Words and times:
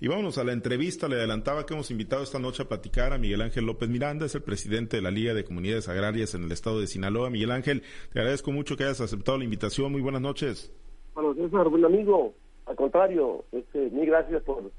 Y 0.00 0.08
vámonos 0.08 0.38
a 0.38 0.44
la 0.44 0.52
entrevista. 0.52 1.08
Le 1.08 1.16
adelantaba 1.16 1.66
que 1.66 1.74
hemos 1.74 1.90
invitado 1.90 2.22
esta 2.22 2.38
noche 2.38 2.62
a 2.62 2.68
platicar 2.68 3.12
a 3.12 3.18
Miguel 3.18 3.42
Ángel 3.42 3.64
López 3.66 3.88
Miranda, 3.88 4.26
es 4.26 4.34
el 4.34 4.42
presidente 4.42 4.96
de 4.96 5.02
la 5.02 5.10
Liga 5.10 5.34
de 5.34 5.44
Comunidades 5.44 5.88
Agrarias 5.88 6.34
en 6.34 6.44
el 6.44 6.52
estado 6.52 6.80
de 6.80 6.86
Sinaloa. 6.86 7.30
Miguel 7.30 7.50
Ángel, 7.50 7.82
te 8.12 8.18
agradezco 8.18 8.52
mucho 8.52 8.76
que 8.76 8.84
hayas 8.84 9.00
aceptado 9.00 9.38
la 9.38 9.44
invitación. 9.44 9.92
Muy 9.92 10.00
buenas 10.00 10.20
noches. 10.20 10.72
Bueno, 11.14 11.34
César, 11.34 11.68
buen 11.68 11.84
amigo. 11.84 12.34
Al 12.66 12.76
contrario, 12.76 13.44
este, 13.52 13.90
mil 13.90 14.06
gracias 14.06 14.42
por 14.42 14.70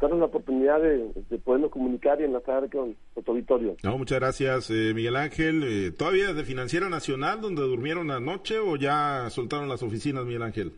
darnos 0.00 0.18
la 0.18 0.26
oportunidad 0.26 0.80
de, 0.80 1.38
podernos 1.44 1.70
comunicar 1.70 2.20
y 2.20 2.24
enlazar 2.24 2.68
con, 2.70 2.96
tu 3.24 3.30
auditorio. 3.30 3.76
No, 3.82 3.98
muchas 3.98 4.18
gracias, 4.18 4.70
eh, 4.70 4.92
Miguel 4.94 5.16
Ángel. 5.16 5.62
Eh, 5.64 5.90
¿Todavía 5.92 6.32
de 6.32 6.44
Financiera 6.44 6.88
Nacional, 6.88 7.40
donde 7.40 7.62
durmieron 7.62 8.10
anoche 8.10 8.58
o 8.58 8.76
ya 8.76 9.28
soltaron 9.30 9.68
las 9.68 9.82
oficinas, 9.82 10.24
Miguel 10.24 10.42
Ángel? 10.42 10.72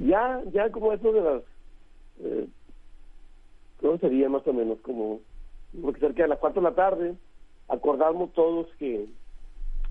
Ya, 0.00 0.40
ya 0.52 0.70
como 0.70 0.92
eso 0.92 1.12
de 1.12 1.20
las... 1.20 1.42
¿Cómo 3.82 3.98
sería 3.98 4.28
más 4.28 4.46
o 4.46 4.52
menos? 4.52 4.78
Como... 4.80 5.20
Porque 5.82 6.00
cerca 6.00 6.22
de 6.22 6.28
las 6.28 6.38
cuatro 6.38 6.62
de 6.62 6.70
la 6.70 6.74
tarde 6.74 7.14
acordamos 7.68 8.32
todos 8.32 8.66
que 8.78 9.06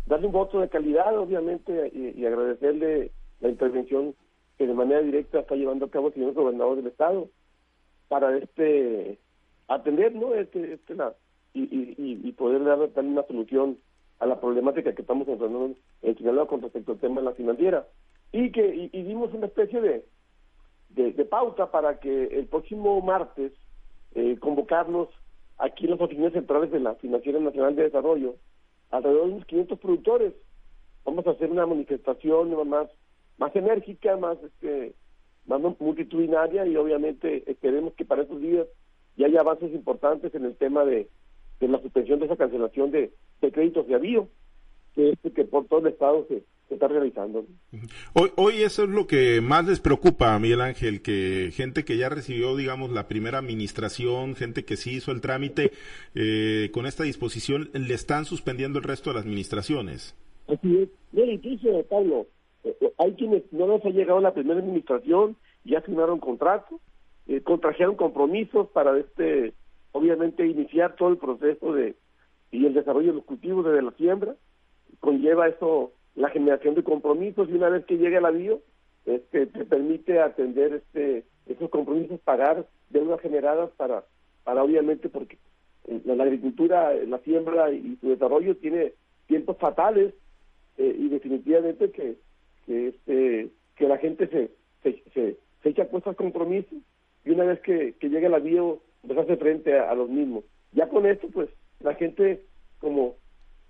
darle 0.07 0.27
un 0.27 0.33
voto 0.33 0.59
de 0.59 0.69
calidad, 0.69 1.17
obviamente, 1.17 1.91
y, 1.93 2.25
agradecerle 2.25 3.11
la 3.39 3.49
intervención 3.49 4.15
que 4.57 4.67
de 4.67 4.73
manera 4.73 5.01
directa 5.01 5.39
está 5.39 5.55
llevando 5.55 5.85
a 5.85 5.89
cabo 5.89 6.07
el 6.07 6.13
señor 6.13 6.33
gobernador 6.33 6.77
del 6.77 6.87
Estado 6.87 7.29
para 8.07 8.37
este 8.37 9.17
atender 9.67 10.13
no 10.13 10.35
este, 10.35 10.73
este 10.73 10.95
la, 10.95 11.13
y, 11.53 11.61
y, 11.63 11.95
y 11.97 12.31
poder 12.33 12.63
darle 12.63 12.91
una 13.09 13.23
solución 13.23 13.77
a 14.19 14.25
la 14.27 14.39
problemática 14.39 14.93
que 14.93 15.01
estamos 15.01 15.27
enfrentando 15.27 15.75
en 16.03 16.17
Sinaloa 16.17 16.47
con 16.47 16.61
respecto 16.61 16.91
al 16.91 16.99
tema 16.99 17.21
de 17.21 17.25
la 17.25 17.33
financiera 17.33 17.87
y 18.31 18.51
que 18.51 18.89
y, 18.93 19.03
dimos 19.03 19.33
una 19.33 19.47
especie 19.47 19.81
de, 19.81 20.05
de, 20.89 21.25
pauta 21.25 21.71
para 21.71 21.99
que 21.99 22.25
el 22.25 22.45
próximo 22.45 23.01
martes 23.01 23.51
eh, 24.15 24.37
convocarnos 24.39 25.09
aquí 25.57 25.85
en 25.85 25.91
las 25.91 26.01
oficinas 26.01 26.33
centrales 26.33 26.71
de 26.71 26.79
la 26.79 26.95
Financiera 26.95 27.39
Nacional 27.39 27.75
de 27.75 27.83
Desarrollo. 27.83 28.35
Alrededor 28.89 29.27
de 29.27 29.33
unos 29.33 29.45
500 29.45 29.79
productores. 29.79 30.33
Vamos 31.05 31.25
a 31.25 31.31
hacer 31.31 31.49
una 31.49 31.65
manifestación 31.65 32.67
más 32.69 32.87
más 33.37 33.55
enérgica 33.55 34.17
más 34.17 34.37
este 34.43 34.93
más 35.47 35.61
multitudinaria 35.79 36.65
y 36.67 36.77
obviamente 36.77 37.49
esperemos 37.49 37.93
que 37.93 38.05
para 38.05 38.21
estos 38.21 38.39
días 38.39 38.67
ya 39.17 39.25
haya 39.25 39.39
avances 39.39 39.73
importantes 39.73 40.33
en 40.35 40.45
el 40.45 40.55
tema 40.55 40.85
de, 40.85 41.09
de 41.59 41.67
la 41.67 41.81
suspensión 41.81 42.19
de 42.19 42.25
esa 42.25 42.35
cancelación 42.35 42.91
de, 42.91 43.11
créditos 43.39 43.87
de 43.87 43.95
avío, 43.95 44.27
que, 44.93 45.17
que 45.35 45.45
por 45.45 45.65
todo 45.65 45.79
el 45.79 45.87
Estado 45.87 46.25
se, 46.27 46.43
está 46.75 46.87
realizando. 46.87 47.45
Hoy, 48.13 48.31
hoy 48.35 48.61
eso 48.63 48.83
es 48.83 48.89
lo 48.89 49.07
que 49.07 49.41
más 49.41 49.65
les 49.65 49.79
preocupa, 49.79 50.37
Miguel 50.39 50.61
Ángel, 50.61 51.01
que 51.01 51.51
gente 51.53 51.83
que 51.83 51.97
ya 51.97 52.09
recibió, 52.09 52.55
digamos, 52.55 52.91
la 52.91 53.07
primera 53.07 53.39
administración, 53.39 54.35
gente 54.35 54.65
que 54.65 54.77
sí 54.77 54.95
hizo 54.95 55.11
el 55.11 55.21
trámite, 55.21 55.71
eh, 56.15 56.69
con 56.73 56.85
esta 56.85 57.03
disposición 57.03 57.69
le 57.73 57.93
están 57.93 58.25
suspendiendo 58.25 58.79
el 58.79 58.85
resto 58.85 59.09
de 59.09 59.15
las 59.15 59.25
administraciones. 59.25 60.15
Así 60.47 60.77
es. 60.77 60.89
Mira, 61.11 61.31
incluso, 61.31 61.83
Pablo, 61.89 62.27
eh, 62.63 62.75
eh, 62.79 62.93
hay 62.97 63.13
quienes 63.13 63.43
no 63.51 63.67
les 63.67 63.85
ha 63.85 63.89
llegado 63.89 64.21
la 64.21 64.33
primera 64.33 64.59
administración, 64.59 65.35
ya 65.63 65.81
firmaron 65.81 66.19
contratos, 66.19 66.79
eh, 67.27 67.41
contrajeron 67.41 67.95
compromisos 67.95 68.67
para 68.69 68.97
este, 68.97 69.53
obviamente 69.91 70.45
iniciar 70.45 70.95
todo 70.95 71.09
el 71.09 71.17
proceso 71.17 71.73
de 71.73 71.95
y 72.51 72.65
el 72.65 72.73
desarrollo 72.73 73.07
de 73.07 73.13
los 73.13 73.23
cultivos 73.23 73.63
desde 73.63 73.81
la 73.81 73.91
siembra, 73.91 74.35
conlleva 74.99 75.47
eso 75.47 75.93
la 76.15 76.29
generación 76.29 76.75
de 76.75 76.83
compromisos 76.83 77.49
y 77.49 77.53
una 77.53 77.69
vez 77.69 77.85
que 77.85 77.97
llegue 77.97 78.17
el 78.17 78.25
avío, 78.25 78.61
este, 79.05 79.47
te 79.47 79.65
permite 79.65 80.19
atender 80.19 80.73
este 80.73 81.25
esos 81.47 81.69
compromisos, 81.69 82.19
pagar 82.21 82.65
deudas 82.89 83.19
generadas 83.19 83.71
para, 83.71 84.03
para 84.43 84.63
obviamente 84.63 85.09
porque 85.09 85.37
la, 86.05 86.23
agricultura, 86.23 86.93
la 86.93 87.17
siembra 87.19 87.71
y 87.71 87.97
su 87.99 88.09
desarrollo 88.09 88.55
tiene 88.57 88.93
tiempos 89.27 89.57
fatales 89.57 90.13
y 90.77 91.09
definitivamente 91.09 91.91
que 91.91 92.15
que 92.65 92.87
este 92.89 93.49
que 93.75 93.87
la 93.87 93.97
gente 93.97 94.27
se 94.27 94.51
se, 94.83 95.03
se, 95.13 95.37
echa 95.69 95.85
puestas 95.85 96.15
compromisos 96.15 96.77
y 97.25 97.31
una 97.31 97.43
vez 97.43 97.59
que, 97.61 97.93
que 97.99 98.09
llega 98.09 98.27
el 98.27 98.33
avío 98.33 98.79
pues 99.05 99.17
hace 99.17 99.37
frente 99.37 99.77
a, 99.77 99.93
los 99.93 100.09
mismos. 100.09 100.43
Ya 100.73 100.87
con 100.89 101.05
esto 101.05 101.27
pues 101.33 101.49
la 101.79 101.95
gente 101.95 102.43
como 102.79 103.15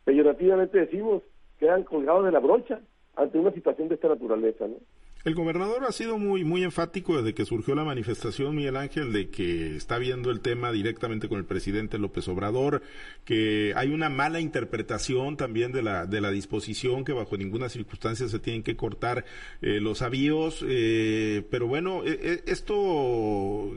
peyorativamente 0.05 0.79
decimos 0.79 1.23
quedan 1.61 1.83
colgados 1.83 2.25
de 2.25 2.31
la 2.31 2.39
brocha 2.39 2.81
ante 3.15 3.37
una 3.37 3.51
situación 3.51 3.87
de 3.87 3.95
esta 3.95 4.07
naturaleza 4.07 4.67
no 4.67 4.77
el 5.23 5.35
gobernador 5.35 5.83
ha 5.85 5.91
sido 5.91 6.17
muy, 6.17 6.43
muy 6.43 6.63
enfático 6.63 7.17
desde 7.17 7.33
que 7.33 7.45
surgió 7.45 7.75
la 7.75 7.83
manifestación, 7.83 8.55
Miguel 8.55 8.75
Ángel, 8.75 9.13
de 9.13 9.29
que 9.29 9.75
está 9.75 9.99
viendo 9.99 10.31
el 10.31 10.41
tema 10.41 10.71
directamente 10.71 11.29
con 11.29 11.37
el 11.37 11.45
presidente 11.45 11.99
López 11.99 12.27
Obrador, 12.27 12.81
que 13.23 13.73
hay 13.75 13.89
una 13.89 14.09
mala 14.09 14.39
interpretación 14.39 15.37
también 15.37 15.71
de 15.71 15.83
la, 15.83 16.07
de 16.07 16.21
la 16.21 16.31
disposición, 16.31 17.05
que 17.05 17.13
bajo 17.13 17.37
ninguna 17.37 17.69
circunstancia 17.69 18.27
se 18.27 18.39
tienen 18.39 18.63
que 18.63 18.75
cortar 18.75 19.25
eh, 19.61 19.79
los 19.79 20.01
avíos. 20.01 20.65
Eh, 20.67 21.43
pero 21.51 21.67
bueno, 21.67 22.01
eh, 22.03 22.41
esto, 22.47 23.73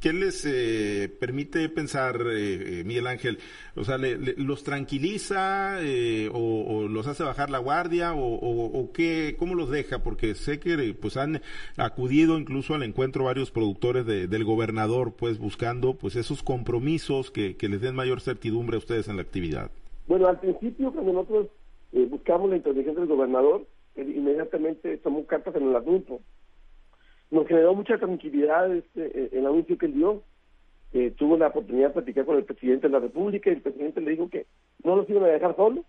¿qué 0.00 0.12
les 0.12 0.46
permite 1.18 1.68
pensar, 1.70 2.22
Miguel 2.24 3.06
Ángel? 3.06 3.38
O 3.74 3.84
sea, 3.84 3.96
¿los 3.98 4.64
tranquiliza 4.64 5.78
o, 6.30 6.88
los 6.88 7.06
hace 7.06 7.22
bajar 7.22 7.50
la 7.50 7.58
guardia 7.58 8.12
o, 8.12 8.34
o 8.34 8.92
qué, 8.92 9.36
cómo 9.38 9.54
los 9.54 9.70
deja? 9.70 10.02
Porque 10.02 10.34
sé 10.34 10.58
que 10.58 10.73
pues 11.00 11.16
han 11.16 11.40
acudido 11.76 12.38
incluso 12.38 12.74
al 12.74 12.82
encuentro 12.82 13.24
varios 13.24 13.50
productores 13.50 14.06
del 14.06 14.44
gobernador, 14.44 15.14
pues 15.16 15.38
buscando 15.38 15.94
pues 15.94 16.16
esos 16.16 16.42
compromisos 16.42 17.30
que, 17.30 17.56
les 17.60 17.80
den 17.80 17.94
mayor 17.94 18.20
certidumbre 18.20 18.76
a 18.76 18.78
ustedes 18.78 19.08
en 19.08 19.16
la 19.16 19.22
actividad. 19.22 19.70
Bueno, 20.06 20.28
al 20.28 20.38
principio 20.38 20.92
cuando 20.92 21.12
nosotros 21.12 21.48
eh, 21.92 22.06
buscamos 22.10 22.50
la 22.50 22.56
intervención 22.56 22.94
del 22.96 23.06
gobernador, 23.06 23.66
inmediatamente 23.96 24.98
tomó 24.98 25.24
cartas 25.26 25.54
en 25.56 25.68
el 25.68 25.76
asunto. 25.76 26.20
Nos 27.30 27.46
generó 27.46 27.74
mucha 27.74 27.98
tranquilidad 27.98 28.72
este, 28.74 29.06
eh, 29.06 29.30
el 29.32 29.46
anuncio 29.46 29.78
que 29.78 29.86
él 29.86 29.94
dio. 29.94 30.22
Eh, 30.92 31.10
tuvo 31.10 31.36
la 31.36 31.48
oportunidad 31.48 31.88
de 31.88 31.94
platicar 31.94 32.24
con 32.24 32.36
el 32.36 32.44
presidente 32.44 32.86
de 32.86 32.92
la 32.92 33.00
República 33.00 33.50
y 33.50 33.54
el 33.54 33.62
presidente 33.62 34.00
le 34.00 34.12
dijo 34.12 34.28
que 34.28 34.46
no 34.84 34.94
los 34.94 35.08
iban 35.10 35.24
a 35.24 35.28
dejar 35.28 35.56
solos. 35.56 35.84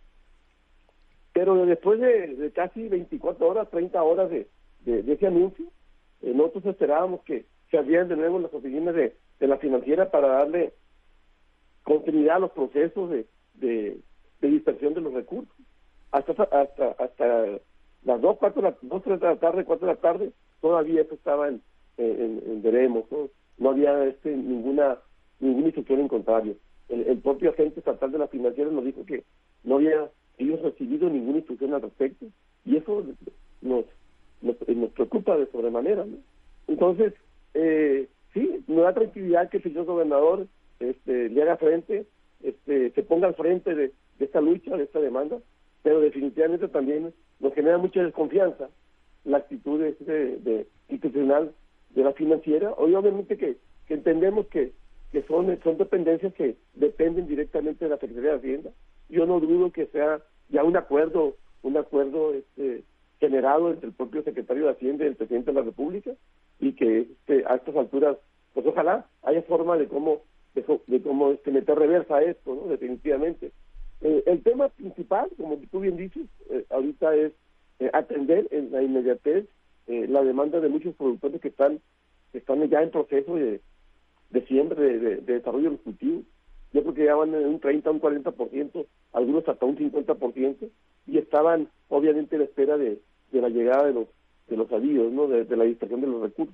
Pero 1.34 1.66
después 1.66 2.00
de, 2.00 2.36
de 2.36 2.52
casi 2.52 2.88
24 2.88 3.48
horas, 3.48 3.70
30 3.70 4.02
horas 4.02 4.30
de, 4.30 4.48
de, 4.86 5.12
ese 5.12 5.28
anuncio. 5.28 5.66
Eh, 6.22 6.34
nosotros 6.34 6.66
esperábamos 6.66 7.22
que 7.24 7.46
se 7.70 7.78
abrieran 7.78 8.08
de 8.08 8.16
nuevo 8.16 8.40
las 8.40 8.54
oficinas 8.54 8.96
de, 8.96 9.16
la 9.40 9.58
financiera 9.58 10.10
para 10.10 10.28
darle 10.28 10.74
continuidad 11.84 12.38
a 12.38 12.40
los 12.40 12.52
procesos 12.52 13.10
de, 13.12 13.28
de, 13.56 14.02
dispersión 14.42 14.94
de 14.94 15.02
los 15.02 15.14
recursos. 15.14 15.54
Hasta 16.12 16.44
hasta 16.44 16.92
hasta 16.92 17.46
las 18.04 18.22
dos, 18.22 18.38
cuatro, 18.38 18.62
las 18.62 18.76
dos, 18.82 19.04
tres 19.04 19.20
de 19.20 19.28
la 19.28 19.36
tarde, 19.38 19.66
cuatro 19.66 19.88
de 19.88 19.94
la 19.94 20.00
tarde, 20.00 20.32
todavía 20.62 21.02
esto 21.02 21.16
estaba 21.16 21.50
en, 21.50 21.62
en, 21.98 22.62
veremos, 22.62 23.06
¿no? 23.12 23.70
había 23.70 24.06
este 24.06 24.36
ninguna 24.36 25.00
ninguna 25.40 25.68
instrucción 25.68 26.00
en 26.00 26.08
contrario. 26.08 26.56
El, 26.88 27.18
propio 27.18 27.50
agente 27.50 27.80
estatal 27.80 28.12
de 28.12 28.20
la 28.20 28.28
financiera 28.28 28.70
nos 28.70 28.86
dijo 28.86 29.06
que 29.06 29.24
no 29.64 29.76
había 29.76 30.12
ellos 30.38 30.62
recibido 30.62 31.10
ninguna 31.10 31.40
instrucción 31.40 31.74
al 31.74 31.82
respecto 31.82 32.28
y 32.64 32.78
eso 32.78 33.04
nos 33.62 33.86
nos, 34.42 34.56
preocupa 34.92 35.38
de 35.38 35.48
sobremanera. 35.48 36.06
Entonces, 36.68 37.14
eh, 37.54 38.08
sí, 38.34 38.64
nos 38.68 38.84
da 38.84 38.94
tranquilidad 38.94 39.50
que 39.50 39.58
el 39.58 39.64
señor 39.64 39.86
gobernador 39.86 40.48
este, 40.80 41.30
le 41.30 41.42
haga 41.42 41.58
frente, 41.58 42.06
este, 42.44 42.92
se 42.92 43.04
ponga 43.04 43.28
al 43.28 43.36
frente 43.36 43.74
de, 43.76 43.92
esta 44.20 44.42
lucha, 44.42 44.76
de 44.78 44.84
esta 44.84 45.00
demanda, 45.00 45.40
pero 45.84 46.00
definitivamente 46.00 46.68
también 46.68 47.14
nos 47.40 47.54
genera 47.54 47.78
mucha 47.78 48.04
desconfianza 48.04 48.70
la 49.24 49.38
actitud 49.38 49.80
de, 49.80 49.94
de, 50.40 50.68
institucional 50.90 51.52
de 51.92 52.04
la 52.04 52.14
financiera. 52.14 52.72
obviamente 52.74 53.38
que, 53.38 53.58
entendemos 53.90 54.48
que, 54.48 54.74
que 55.12 55.24
son, 55.24 55.58
son 55.64 55.78
dependencias 55.78 56.34
que 56.34 56.56
dependen 56.74 57.28
directamente 57.28 57.86
de 57.86 57.92
la 57.92 57.98
Secretaría 57.98 58.32
de 58.32 58.38
Hacienda. 58.38 58.72
Yo 59.10 59.26
no 59.26 59.40
dudo 59.40 59.72
que 59.72 59.86
sea 59.88 60.22
ya 60.50 60.64
un 60.64 60.76
acuerdo, 60.76 61.36
un 61.62 61.78
acuerdo 61.78 62.34
este, 62.34 62.84
generado 63.20 63.72
entre 63.72 63.88
el 63.88 63.94
propio 63.94 64.24
secretario 64.24 64.66
de 64.66 64.72
Hacienda 64.72 65.06
y 65.06 65.08
el 65.08 65.16
presidente 65.16 65.52
de 65.52 65.60
la 65.60 65.66
República 65.66 66.12
y 66.60 66.74
que 66.74 67.02
este, 67.02 67.44
a 67.48 67.56
estas 67.56 67.76
alturas, 67.76 68.18
pues 68.54 68.66
ojalá 68.66 69.06
haya 69.24 69.42
forma 69.44 69.78
de 69.78 69.88
cómo 69.88 70.22
de, 70.56 71.02
cómo 71.02 71.32
este, 71.32 71.52
meter 71.52 71.78
reversa 71.78 72.22
esto, 72.22 72.66
definitivamente. 72.70 73.52
Eh, 74.02 74.24
el 74.26 74.42
tema 74.42 74.70
principal, 74.70 75.30
como 75.38 75.58
tú 75.72 75.82
bien 75.82 75.98
dices, 75.98 76.28
eh, 76.50 76.66
ahorita 76.70 77.16
es 77.16 77.34
eh, 77.80 77.90
atender 77.94 78.48
en 78.52 78.72
la 78.72 78.82
inmediatez 78.82 79.46
la 79.88 80.24
demanda 80.24 80.60
de 80.60 80.68
muchos 80.68 80.96
productores 80.96 81.40
que 81.42 81.50
están 81.50 81.80
están 82.34 82.68
ya 82.70 82.82
en 82.82 82.90
proceso 82.90 83.36
de, 83.36 83.62
de 84.32 84.46
siembra, 84.48 84.82
de, 84.82 84.98
de, 84.98 85.16
desarrollo 85.18 85.66
de 85.66 85.76
los 85.76 85.82
cultivos. 85.82 86.24
Yo 86.76 86.82
creo 86.82 86.94
que 86.94 87.06
ya 87.06 87.16
van 87.16 87.34
en 87.34 87.46
un 87.46 87.62
30, 87.62 87.90
un 87.90 88.02
40%, 88.02 88.86
algunos 89.14 89.48
hasta 89.48 89.66
un 89.66 89.78
50%, 89.78 90.70
y 91.08 91.18
estaban 91.18 91.70
obviamente 91.88 92.36
en 92.36 92.42
espera 92.42 92.76
de, 92.78 93.00
de 93.32 93.42
la 93.42 93.48
llegada 93.48 93.86
de 93.86 93.94
los 93.94 94.08
de 94.50 94.58
los 94.58 94.70
avíos, 94.72 95.10
¿no? 95.12 95.28
De, 95.28 95.46
la 95.56 95.64
dispersión 95.64 96.02
de 96.02 96.08
los 96.08 96.22
recursos. 96.22 96.54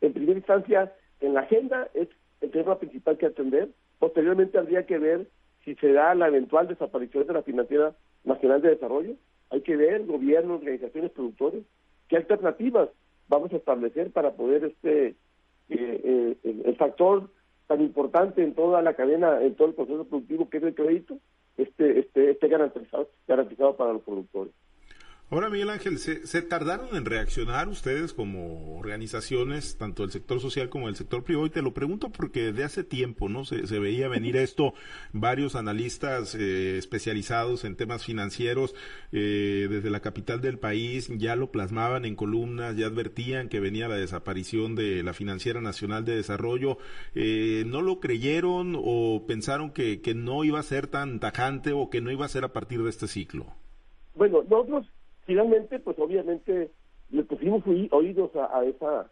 En 0.00 0.12
primera 0.12 0.36
instancia, 0.36 0.92
en 1.20 1.34
la 1.34 1.40
agenda 1.42 1.88
es 1.94 2.08
tema 2.50 2.78
principal 2.78 3.16
que 3.16 3.26
atender. 3.26 3.68
Posteriormente 3.98 4.58
habría 4.58 4.84
que 4.84 4.98
ver 4.98 5.28
si 5.64 5.76
se 5.76 5.92
da 5.92 6.14
la 6.14 6.26
eventual 6.28 6.66
desaparición 6.66 7.26
de 7.26 7.32
la 7.32 7.42
Financiera 7.42 7.94
Nacional 8.24 8.60
de 8.60 8.70
Desarrollo. 8.70 9.14
Hay 9.50 9.60
que 9.62 9.76
ver, 9.76 10.04
gobierno, 10.04 10.54
organizaciones, 10.54 11.12
productores, 11.12 11.62
qué 12.08 12.16
alternativas 12.16 12.88
vamos 13.28 13.52
a 13.52 13.56
establecer 13.56 14.10
para 14.10 14.32
poder 14.32 14.64
este 14.64 15.14
eh, 15.68 16.36
eh, 16.44 16.62
el, 16.64 16.76
factor 16.76 17.30
tan 17.72 17.80
importante 17.80 18.42
en 18.42 18.54
toda 18.54 18.82
la 18.82 18.92
cadena, 18.92 19.40
en 19.40 19.54
todo 19.54 19.68
el 19.68 19.74
proceso 19.74 20.04
productivo 20.04 20.50
que 20.50 20.58
es 20.58 20.62
el 20.62 20.74
crédito, 20.74 21.18
este, 21.56 22.00
este, 22.00 22.32
esté 22.32 22.48
garantizado, 22.48 23.08
garantizado 23.26 23.76
para 23.76 23.94
los 23.94 24.02
productores. 24.02 24.52
Ahora, 25.32 25.48
Miguel 25.48 25.70
Ángel, 25.70 25.98
¿se, 25.98 26.42
tardaron 26.42 26.94
en 26.94 27.06
reaccionar 27.06 27.66
ustedes 27.70 28.12
como 28.12 28.76
organizaciones, 28.76 29.78
tanto 29.78 30.02
del 30.02 30.12
sector 30.12 30.40
social 30.40 30.68
como 30.68 30.88
del 30.88 30.96
sector 30.96 31.24
privado? 31.24 31.46
Y 31.46 31.50
te 31.50 31.62
lo 31.62 31.72
pregunto 31.72 32.10
porque 32.10 32.52
de 32.52 32.64
hace 32.64 32.84
tiempo, 32.84 33.30
¿no? 33.30 33.46
Se, 33.46 33.78
veía 33.78 34.08
venir 34.08 34.36
esto, 34.36 34.74
varios 35.14 35.56
analistas 35.56 36.34
eh, 36.34 36.76
especializados 36.76 37.64
en 37.64 37.76
temas 37.76 38.04
financieros 38.04 38.74
eh, 39.10 39.68
desde 39.70 39.88
la 39.88 40.00
capital 40.00 40.42
del 40.42 40.58
país 40.58 41.08
ya 41.16 41.34
lo 41.34 41.50
plasmaban 41.50 42.04
en 42.04 42.14
columnas, 42.14 42.76
ya 42.76 42.88
advertían 42.88 43.48
que 43.48 43.58
venía 43.58 43.88
la 43.88 43.96
desaparición 43.96 44.74
de 44.74 45.02
la 45.02 45.14
Financiera 45.14 45.62
Nacional 45.62 46.04
de 46.04 46.14
Desarrollo. 46.14 46.76
Eh, 47.14 47.64
¿No 47.66 47.80
lo 47.80 48.00
creyeron 48.00 48.74
o 48.76 49.24
pensaron 49.26 49.70
que, 49.70 50.02
que 50.02 50.14
no 50.14 50.44
iba 50.44 50.60
a 50.60 50.62
ser 50.62 50.88
tan 50.88 51.20
tajante 51.20 51.72
o 51.72 51.88
que 51.88 52.02
no 52.02 52.10
iba 52.10 52.26
a 52.26 52.28
ser 52.28 52.44
a 52.44 52.52
partir 52.52 52.82
de 52.82 52.90
este 52.90 53.08
ciclo? 53.08 53.46
Bueno, 54.14 54.42
nosotros 54.42 54.92
finalmente, 55.24 55.78
pues 55.78 55.98
obviamente 55.98 56.70
le 57.10 57.24
pusimos 57.24 57.62
oídos 57.66 58.30
a, 58.36 58.64
esa 58.64 59.10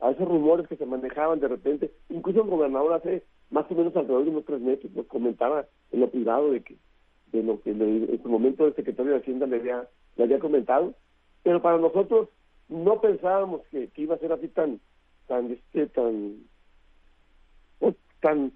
a 0.00 0.10
esos 0.10 0.28
rumores 0.28 0.68
que 0.68 0.76
se 0.76 0.86
manejaban 0.86 1.40
de 1.40 1.48
repente. 1.48 1.92
Incluso 2.08 2.42
el 2.42 2.50
gobernador 2.50 2.92
hace 2.92 3.24
más 3.50 3.70
o 3.70 3.74
menos 3.74 3.96
alrededor 3.96 4.24
de 4.24 4.30
unos 4.30 4.44
tres 4.44 4.60
meses 4.60 4.90
nos 4.94 5.06
comentaba 5.06 5.66
en 5.92 6.00
lo 6.00 6.10
privado 6.10 6.50
de 6.52 6.62
que 6.62 6.76
de 7.32 7.42
lo 7.42 7.60
que 7.60 7.70
en 7.70 8.22
su 8.22 8.28
momento 8.28 8.66
el 8.66 8.74
secretario 8.74 9.12
de 9.12 9.18
Hacienda 9.18 9.46
le 9.46 9.56
había, 9.56 9.88
le 10.16 10.24
había 10.24 10.38
comentado. 10.38 10.94
Pero 11.42 11.60
para 11.60 11.78
nosotros 11.78 12.28
no 12.68 13.00
pensábamos 13.00 13.62
que, 13.70 13.90
iba 13.96 14.14
a 14.14 14.18
ser 14.18 14.32
así 14.32 14.48
tan 14.48 14.80
tan 15.26 15.50
este 15.50 15.86
tan 15.88 16.36
pues, 17.78 17.96
tan 18.20 18.52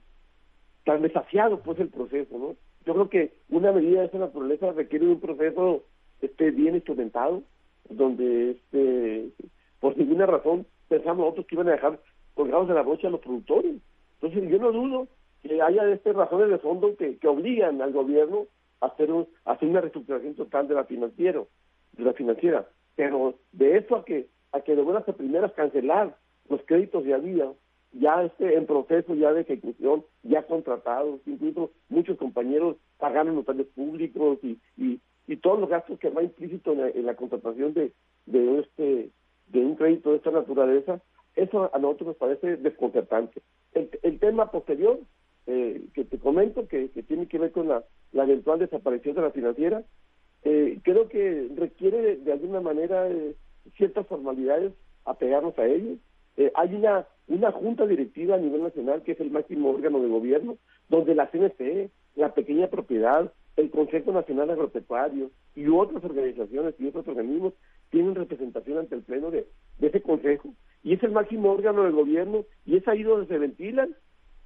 tan 0.85 1.03
desafiado 1.03 1.61
pues 1.61 1.79
el 1.81 1.89
proceso, 1.89 2.39
¿no? 2.39 2.57
Yo 2.85 2.95
creo 2.95 3.09
que 3.09 3.35
una 3.49 3.73
medida 3.73 4.01
de 4.01 4.07
esa 4.07 4.19
naturaleza 4.19 4.73
requiere 4.73 5.07
un 5.07 5.21
proceso 5.21 5.85
esté 6.23 6.51
bien 6.51 6.75
instrumentado, 6.75 7.43
donde 7.89 8.53
este, 8.53 9.29
por 9.81 9.97
ninguna 9.97 10.27
razón 10.27 10.67
pensamos 10.89 11.25
nosotros 11.25 11.47
que 11.47 11.55
iban 11.55 11.69
a 11.69 11.73
dejar 11.73 12.01
colgados 12.35 12.69
de 12.69 12.75
la 12.75 12.83
brocha 12.83 13.09
a 13.09 13.11
los 13.11 13.21
productores. 13.21 13.77
Entonces 14.21 14.49
yo 14.49 14.59
no 14.59 14.73
dudo 14.73 15.09
que 15.43 15.61
haya 15.61 15.89
este 15.91 16.13
razones 16.13 16.49
de 16.49 16.59
fondo 16.59 16.97
que, 16.97 17.19
que 17.19 17.29
obligan 17.29 17.83
al 17.83 17.93
gobierno 17.93 18.47
a 18.81 18.87
hacer, 18.87 19.13
un, 19.13 19.27
hacer 19.45 19.69
una 19.69 19.81
reestructuración 19.81 20.35
total 20.35 20.69
de 20.69 20.75
la 20.75 20.85
financiero, 20.85 21.49
de 21.93 22.05
la 22.05 22.13
financiera. 22.13 22.67
Pero 22.95 23.35
de 23.53 23.79
eso 23.79 23.97
a 23.97 24.05
que 24.05 24.29
a 24.53 24.61
que 24.61 24.77
de 24.77 24.83
buenas 24.83 25.09
a 25.09 25.13
primeras 25.13 25.53
cancelar 25.53 26.17
los 26.49 26.63
créditos 26.65 27.05
de 27.05 27.15
había 27.15 27.53
ya 27.93 28.23
este 28.23 28.55
en 28.55 28.67
proceso 28.67 29.15
ya 29.15 29.33
de 29.33 29.43
ejecución, 29.43 30.05
ya 30.23 30.43
contratados, 30.47 31.21
incluso 31.27 31.71
muchos 31.89 32.17
compañeros 32.19 32.77
pagaron 32.99 33.35
notarios 33.35 33.67
públicos 33.69 34.39
y, 34.43 34.59
y, 34.77 35.01
y 35.27 35.37
todos 35.37 35.61
los 35.61 35.69
gastos 35.69 35.99
que 35.99 36.11
va 36.11 36.23
implícito 36.23 36.73
en 36.73 37.07
la, 37.07 37.15
contratación 37.15 37.75
de, 37.75 37.93
de 38.27 38.59
este 38.61 39.11
de 39.49 39.61
un 39.61 39.77
crédito 39.77 40.11
de 40.11 40.17
esta 40.17 40.31
naturaleza, 40.31 41.01
eso 41.37 41.71
a 41.75 41.79
nosotros 41.79 42.09
nos 42.09 42.17
parece 42.17 42.57
desconcertante. 42.57 43.43
El, 43.73 44.19
tema 44.19 44.51
posterior 44.51 44.99
eh, 45.47 45.83
que 45.95 46.05
te 46.05 46.19
comento, 46.19 46.67
que, 46.69 46.89
tiene 46.89 47.27
que 47.27 47.39
ver 47.39 47.53
con 47.53 47.69
la, 47.69 47.85
la 48.13 48.25
eventual 48.25 48.59
desaparición 48.59 49.15
de 49.15 49.23
la 49.23 49.31
financiera, 49.31 49.83
eh, 50.45 50.79
creo 50.83 51.09
que 51.09 51.49
requiere 51.57 52.17
de, 52.17 52.33
alguna 52.33 52.61
manera 52.61 53.09
eh, 53.09 53.35
ciertas 53.77 54.07
formalidades 54.07 54.73
apegarnos 55.05 55.59
a 55.59 55.67
ellos. 55.67 55.99
hay 56.55 56.75
una, 56.75 57.07
una 57.29 57.53
junta 57.53 57.87
directiva 57.87 58.37
a 58.37 58.39
nivel 58.39 58.63
nacional 58.63 59.03
que 59.03 59.13
es 59.13 59.21
el 59.21 59.31
máximo 59.31 59.71
órgano 59.71 60.01
de 60.01 60.09
gobierno, 60.09 60.57
donde 60.89 61.15
la 61.15 61.31
CNC, 61.31 61.91
la 62.17 62.35
pequeña 62.35 62.69
propiedad, 62.69 63.33
el 63.57 63.71
Consejo 63.71 64.13
Nacional 64.13 64.51
Agropecuario 64.51 65.31
y 65.55 65.67
otras 65.69 66.03
organizaciones 66.05 66.75
y 66.79 66.87
otros 66.87 67.07
organismos 67.07 67.55
tienen 67.91 68.15
representación 68.15 68.79
ante 68.79 68.95
el 68.95 69.03
Pleno 69.03 69.31
de, 69.31 69.47
ese 69.81 70.01
Consejo 70.01 70.55
y 70.83 70.95
es 70.95 71.03
el 71.03 71.13
máximo 71.13 71.51
órgano 71.51 71.85
del 71.85 71.93
gobierno 71.93 72.45
y 72.65 72.77
es 72.77 72.89
ahí 72.89 73.03
donde 73.03 73.27
se 73.27 73.39
ventilan, 73.39 73.95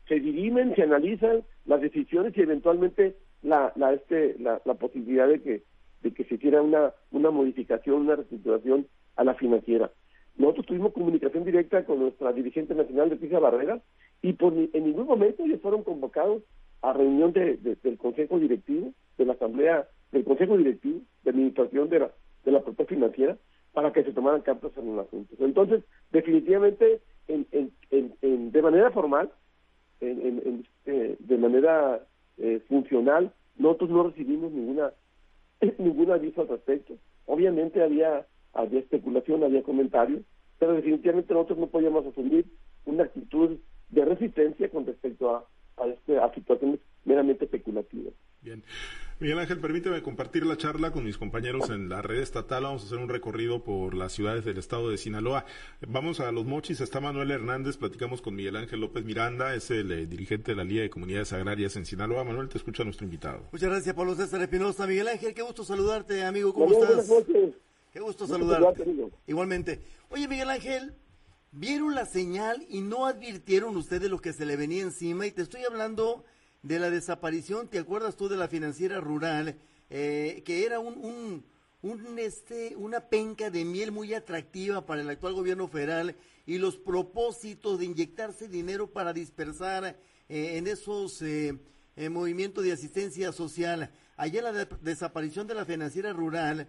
se 0.08 0.20
dirimen, 0.20 0.74
se 0.74 0.82
analizan 0.82 1.44
las 1.64 1.80
decisiones 1.80 2.36
y 2.36 2.40
eventualmente 2.40 3.16
la, 3.42 3.72
la, 3.76 3.92
este, 3.92 4.36
la, 4.38 4.58
posibilidad 4.74 5.28
de 5.28 5.40
que, 5.40 5.62
de 6.02 6.12
que 6.12 6.24
se 6.24 6.34
hiciera 6.34 6.62
una, 6.62 6.92
una 7.12 7.30
modificación, 7.30 8.02
una 8.02 8.16
reestructuración 8.16 8.86
a 9.14 9.24
la 9.24 9.34
financiera. 9.34 9.90
Nosotros 10.36 10.66
tuvimos 10.66 10.92
comunicación 10.92 11.44
directa 11.44 11.84
con 11.84 12.00
nuestra 12.00 12.32
dirigente 12.32 12.74
nacional 12.74 13.16
Pisa 13.16 13.38
Barrera 13.38 13.80
y 14.20 14.34
por, 14.34 14.52
en 14.52 14.84
ningún 14.84 15.06
momento 15.06 15.44
ellos 15.44 15.60
fueron 15.62 15.82
convocados 15.82 16.42
a 16.82 16.92
reunión 16.92 17.32
de, 17.32 17.56
del 17.56 17.98
Consejo 17.98 18.38
Directivo, 18.38 18.92
de 19.18 19.24
la 19.24 19.32
Asamblea, 19.34 19.88
del 20.12 20.24
Consejo 20.24 20.56
Directivo 20.56 21.00
de 21.24 21.30
Administración 21.30 21.88
de 21.88 22.00
la, 22.00 22.10
de 22.44 22.52
la 22.52 22.62
propia 22.62 22.86
financiera, 22.86 23.36
para 23.72 23.92
que 23.92 24.04
se 24.04 24.12
tomaran 24.12 24.40
cartas 24.40 24.72
en 24.76 24.94
el 24.94 25.00
asunto. 25.00 25.34
Entonces, 25.38 25.84
definitivamente, 26.10 27.00
en, 27.28 27.46
de 28.52 28.62
manera 28.62 28.90
formal, 28.90 29.30
eh, 30.00 31.16
de 31.18 31.38
manera 31.38 32.00
eh, 32.38 32.60
funcional, 32.68 33.32
nosotros 33.56 33.90
no 33.90 34.02
recibimos 34.04 34.52
ninguna 34.52 34.92
ningún 35.78 36.10
aviso 36.10 36.42
al 36.42 36.48
respecto. 36.48 36.96
Obviamente 37.26 37.82
había, 37.82 38.26
había 38.52 38.80
especulación, 38.80 39.44
había 39.44 39.62
comentarios, 39.62 40.22
pero 40.58 40.74
definitivamente 40.74 41.32
nosotros 41.32 41.58
no 41.58 41.66
podíamos 41.66 42.06
asumir 42.06 42.46
una 42.84 43.04
actitud 43.04 43.58
de 43.90 44.04
resistencia 44.04 44.68
con 44.68 44.86
respecto 44.86 45.34
a, 45.34 45.44
a, 45.76 45.86
este, 45.86 46.18
a 46.18 46.32
situaciones 46.34 46.80
meramente 47.04 47.44
especulativas. 47.44 48.14
Bien. 48.42 48.62
Miguel 49.18 49.38
Ángel, 49.38 49.60
permíteme 49.60 50.02
compartir 50.02 50.44
la 50.44 50.58
charla 50.58 50.90
con 50.90 51.04
mis 51.04 51.16
compañeros 51.16 51.70
en 51.70 51.88
la 51.88 52.02
red 52.02 52.20
estatal. 52.20 52.64
Vamos 52.64 52.82
a 52.82 52.86
hacer 52.86 52.98
un 52.98 53.08
recorrido 53.08 53.64
por 53.64 53.94
las 53.94 54.12
ciudades 54.12 54.44
del 54.44 54.58
estado 54.58 54.90
de 54.90 54.98
Sinaloa. 54.98 55.46
Vamos 55.88 56.20
a 56.20 56.30
Los 56.32 56.44
Mochis, 56.44 56.82
está 56.82 57.00
Manuel 57.00 57.30
Hernández, 57.30 57.78
platicamos 57.78 58.20
con 58.20 58.34
Miguel 58.34 58.56
Ángel 58.56 58.80
López 58.80 59.06
Miranda, 59.06 59.54
es 59.54 59.70
el 59.70 59.90
eh, 59.90 60.06
dirigente 60.06 60.52
de 60.52 60.56
la 60.56 60.64
Liga 60.64 60.82
de 60.82 60.90
Comunidades 60.90 61.32
Agrarias 61.32 61.76
en 61.76 61.86
Sinaloa. 61.86 62.24
Manuel, 62.24 62.50
te 62.50 62.58
escucha 62.58 62.84
nuestro 62.84 63.06
invitado. 63.06 63.40
Muchas 63.52 63.70
gracias, 63.70 63.94
Pablo 63.94 64.14
César 64.14 64.42
Espinosa. 64.42 64.86
Miguel 64.86 65.08
Ángel, 65.08 65.32
qué 65.32 65.40
gusto 65.40 65.64
saludarte, 65.64 66.22
amigo. 66.22 66.52
¿Cómo 66.52 66.72
estás? 66.72 67.10
Qué 67.90 68.00
gusto 68.00 68.26
saludarte. 68.26 68.84
Igualmente. 69.26 69.80
Oye, 70.10 70.28
Miguel 70.28 70.50
Ángel, 70.50 70.92
vieron 71.56 71.94
la 71.94 72.04
señal 72.04 72.66
y 72.68 72.82
no 72.82 73.06
advirtieron 73.06 73.76
ustedes 73.76 74.10
lo 74.10 74.20
que 74.20 74.34
se 74.34 74.44
le 74.44 74.56
venía 74.56 74.82
encima. 74.82 75.26
Y 75.26 75.32
te 75.32 75.42
estoy 75.42 75.64
hablando 75.64 76.24
de 76.62 76.78
la 76.78 76.90
desaparición, 76.90 77.68
¿te 77.68 77.78
acuerdas 77.78 78.16
tú 78.16 78.28
de 78.28 78.36
la 78.36 78.48
financiera 78.48 79.00
rural? 79.00 79.56
Eh, 79.88 80.42
que 80.44 80.66
era 80.66 80.80
un, 80.80 81.42
un, 81.82 82.18
este, 82.18 82.76
una 82.76 83.08
penca 83.08 83.50
de 83.50 83.64
miel 83.64 83.90
muy 83.90 84.12
atractiva 84.12 84.84
para 84.84 85.00
el 85.00 85.08
actual 85.08 85.32
gobierno 85.32 85.66
federal 85.68 86.16
y 86.44 86.58
los 86.58 86.76
propósitos 86.76 87.78
de 87.78 87.86
inyectarse 87.86 88.48
dinero 88.48 88.88
para 88.88 89.12
dispersar 89.12 89.96
eh, 90.28 90.58
en 90.58 90.66
esos 90.66 91.22
eh, 91.22 91.58
movimientos 92.10 92.64
de 92.64 92.72
asistencia 92.72 93.32
social. 93.32 93.90
Allá 94.18 94.42
la 94.42 94.66
desaparición 94.82 95.46
de 95.46 95.54
la 95.54 95.64
financiera 95.64 96.12
rural, 96.12 96.68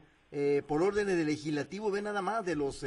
por 0.68 0.84
órdenes 0.84 1.16
del 1.16 1.28
legislativo, 1.28 1.90
ve 1.90 2.02
nada 2.02 2.22
más 2.22 2.46
de 2.46 2.58
los 2.58 2.84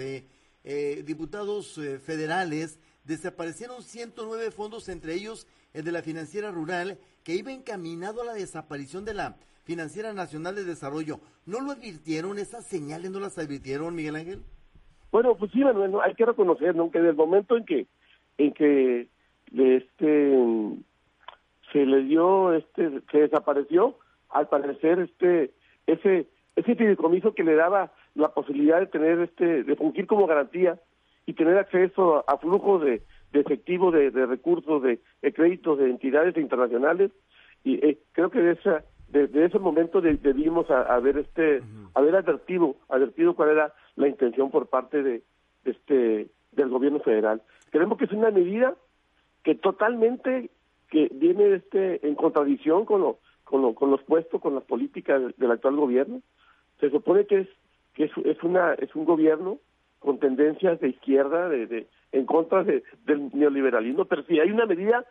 eh, 0.65 1.03
diputados 1.07 1.79
eh, 1.79 1.99
federales, 1.99 2.81
desaparecieron 3.05 3.83
109 3.83 4.51
fondos, 4.51 4.89
entre 4.89 5.15
ellos 5.15 5.47
el 5.73 5.85
de 5.85 5.93
la 5.93 6.03
financiera 6.03 6.51
rural, 6.51 6.99
que 7.25 7.35
iba 7.35 7.53
encaminado 7.53 8.23
a 8.23 8.27
la 8.27 8.35
desaparición 8.35 9.05
de 9.05 9.15
la 9.15 9.37
financiera 9.65 10.13
nacional 10.13 10.55
de 10.55 10.65
desarrollo. 10.65 11.21
¿No 11.47 11.61
lo 11.61 11.73
advirtieron? 11.73 12.39
¿Esas 12.39 12.67
señales 12.67 13.11
no 13.11 13.21
las 13.21 13.39
advirtieron, 13.39 13.95
Miguel 13.95 14.17
Ángel? 14.17 14.43
Bueno, 15.13 15.37
pues 15.37 15.51
sí, 15.53 15.61
Manuel, 15.61 15.93
hay 16.05 16.15
que 16.15 16.25
reconocer 16.25 16.75
¿no? 16.75 16.91
que 16.91 16.99
desde 16.99 17.11
el 17.11 17.17
momento 17.17 17.57
en 17.57 17.65
que 17.65 17.87
en 18.39 18.53
que 18.53 19.09
este 19.53 20.37
se 21.73 21.85
le 21.85 22.03
dio 22.05 22.53
este 22.55 23.01
se 23.11 23.19
desapareció 23.19 23.99
al 24.29 24.49
parecer 24.49 25.01
este 25.01 25.53
ese 25.87 26.29
ese 26.57 26.75
fideicomiso 26.75 27.35
que 27.35 27.45
le 27.45 27.55
daba 27.55 27.93
la 28.15 28.29
posibilidad 28.29 28.81
de 28.81 28.87
tener 28.87 29.21
este 29.21 29.65
de 29.65 29.77
fungir 29.77 30.07
como 30.07 30.27
garantía 30.27 30.79
y 31.27 31.35
tener 31.35 31.59
acceso 31.59 32.25
a, 32.27 32.39
flujos 32.39 32.83
de, 32.83 33.03
efectivo 33.33 33.91
de, 33.91 34.11
recursos 34.11 34.83
de, 34.83 35.01
créditos 35.33 35.79
de 35.79 35.91
entidades 35.91 36.37
internacionales. 36.37 37.13
Y 37.63 37.75
eh, 37.87 37.99
creo 38.13 38.31
que 38.31 38.41
de 38.41 38.53
esa 38.53 38.85
desde 39.09 39.45
ese 39.45 39.59
momento 39.59 40.01
debimos 40.01 40.71
haber 40.71 41.19
este 41.19 41.63
haber 41.95 42.15
advertido 42.15 42.77
advertido 42.89 43.35
cuál 43.35 43.51
era 43.51 43.75
la 43.97 44.09
intención 44.09 44.51
por 44.51 44.69
parte 44.69 45.03
de, 45.03 45.23
este 45.65 46.29
del 46.53 46.69
gobierno 46.69 47.01
federal. 47.01 47.43
Creemos 47.71 47.99
que 47.99 48.05
es 48.05 48.13
una 48.13 48.31
medida 48.31 48.75
que 49.43 49.55
totalmente 49.55 50.51
que 50.91 51.09
viene 51.13 51.55
este 51.55 52.07
en 52.07 52.15
contradicción 52.15 52.85
con 52.85 53.01
lo, 53.01 53.19
con, 53.45 53.63
lo, 53.63 53.75
con 53.75 53.91
los 53.91 54.03
puestos, 54.03 54.41
con 54.41 54.55
las 54.55 54.65
políticas 54.65 55.23
del 55.37 55.51
actual 55.51 55.77
gobierno. 55.77 56.21
Se 56.81 56.91
supone 56.91 57.27
que 57.27 57.41
es 57.41 57.49
que 57.95 58.05
es, 58.05 58.43
una 58.43 58.75
es 58.75 58.95
un 58.95 59.05
gobierno 59.05 59.59
con 59.99 60.19
tendencias 60.19 60.81
de 60.81 60.89
izquierda, 60.89 61.49
de, 61.49 61.87
en 62.13 62.27
contra 62.27 62.65
de, 62.65 62.83
del 63.05 63.31
neoliberalismo, 63.33 64.07
pero 64.07 64.23
si 64.25 64.41
hay 64.41 64.51
una 64.51 64.67
medida 64.67 65.05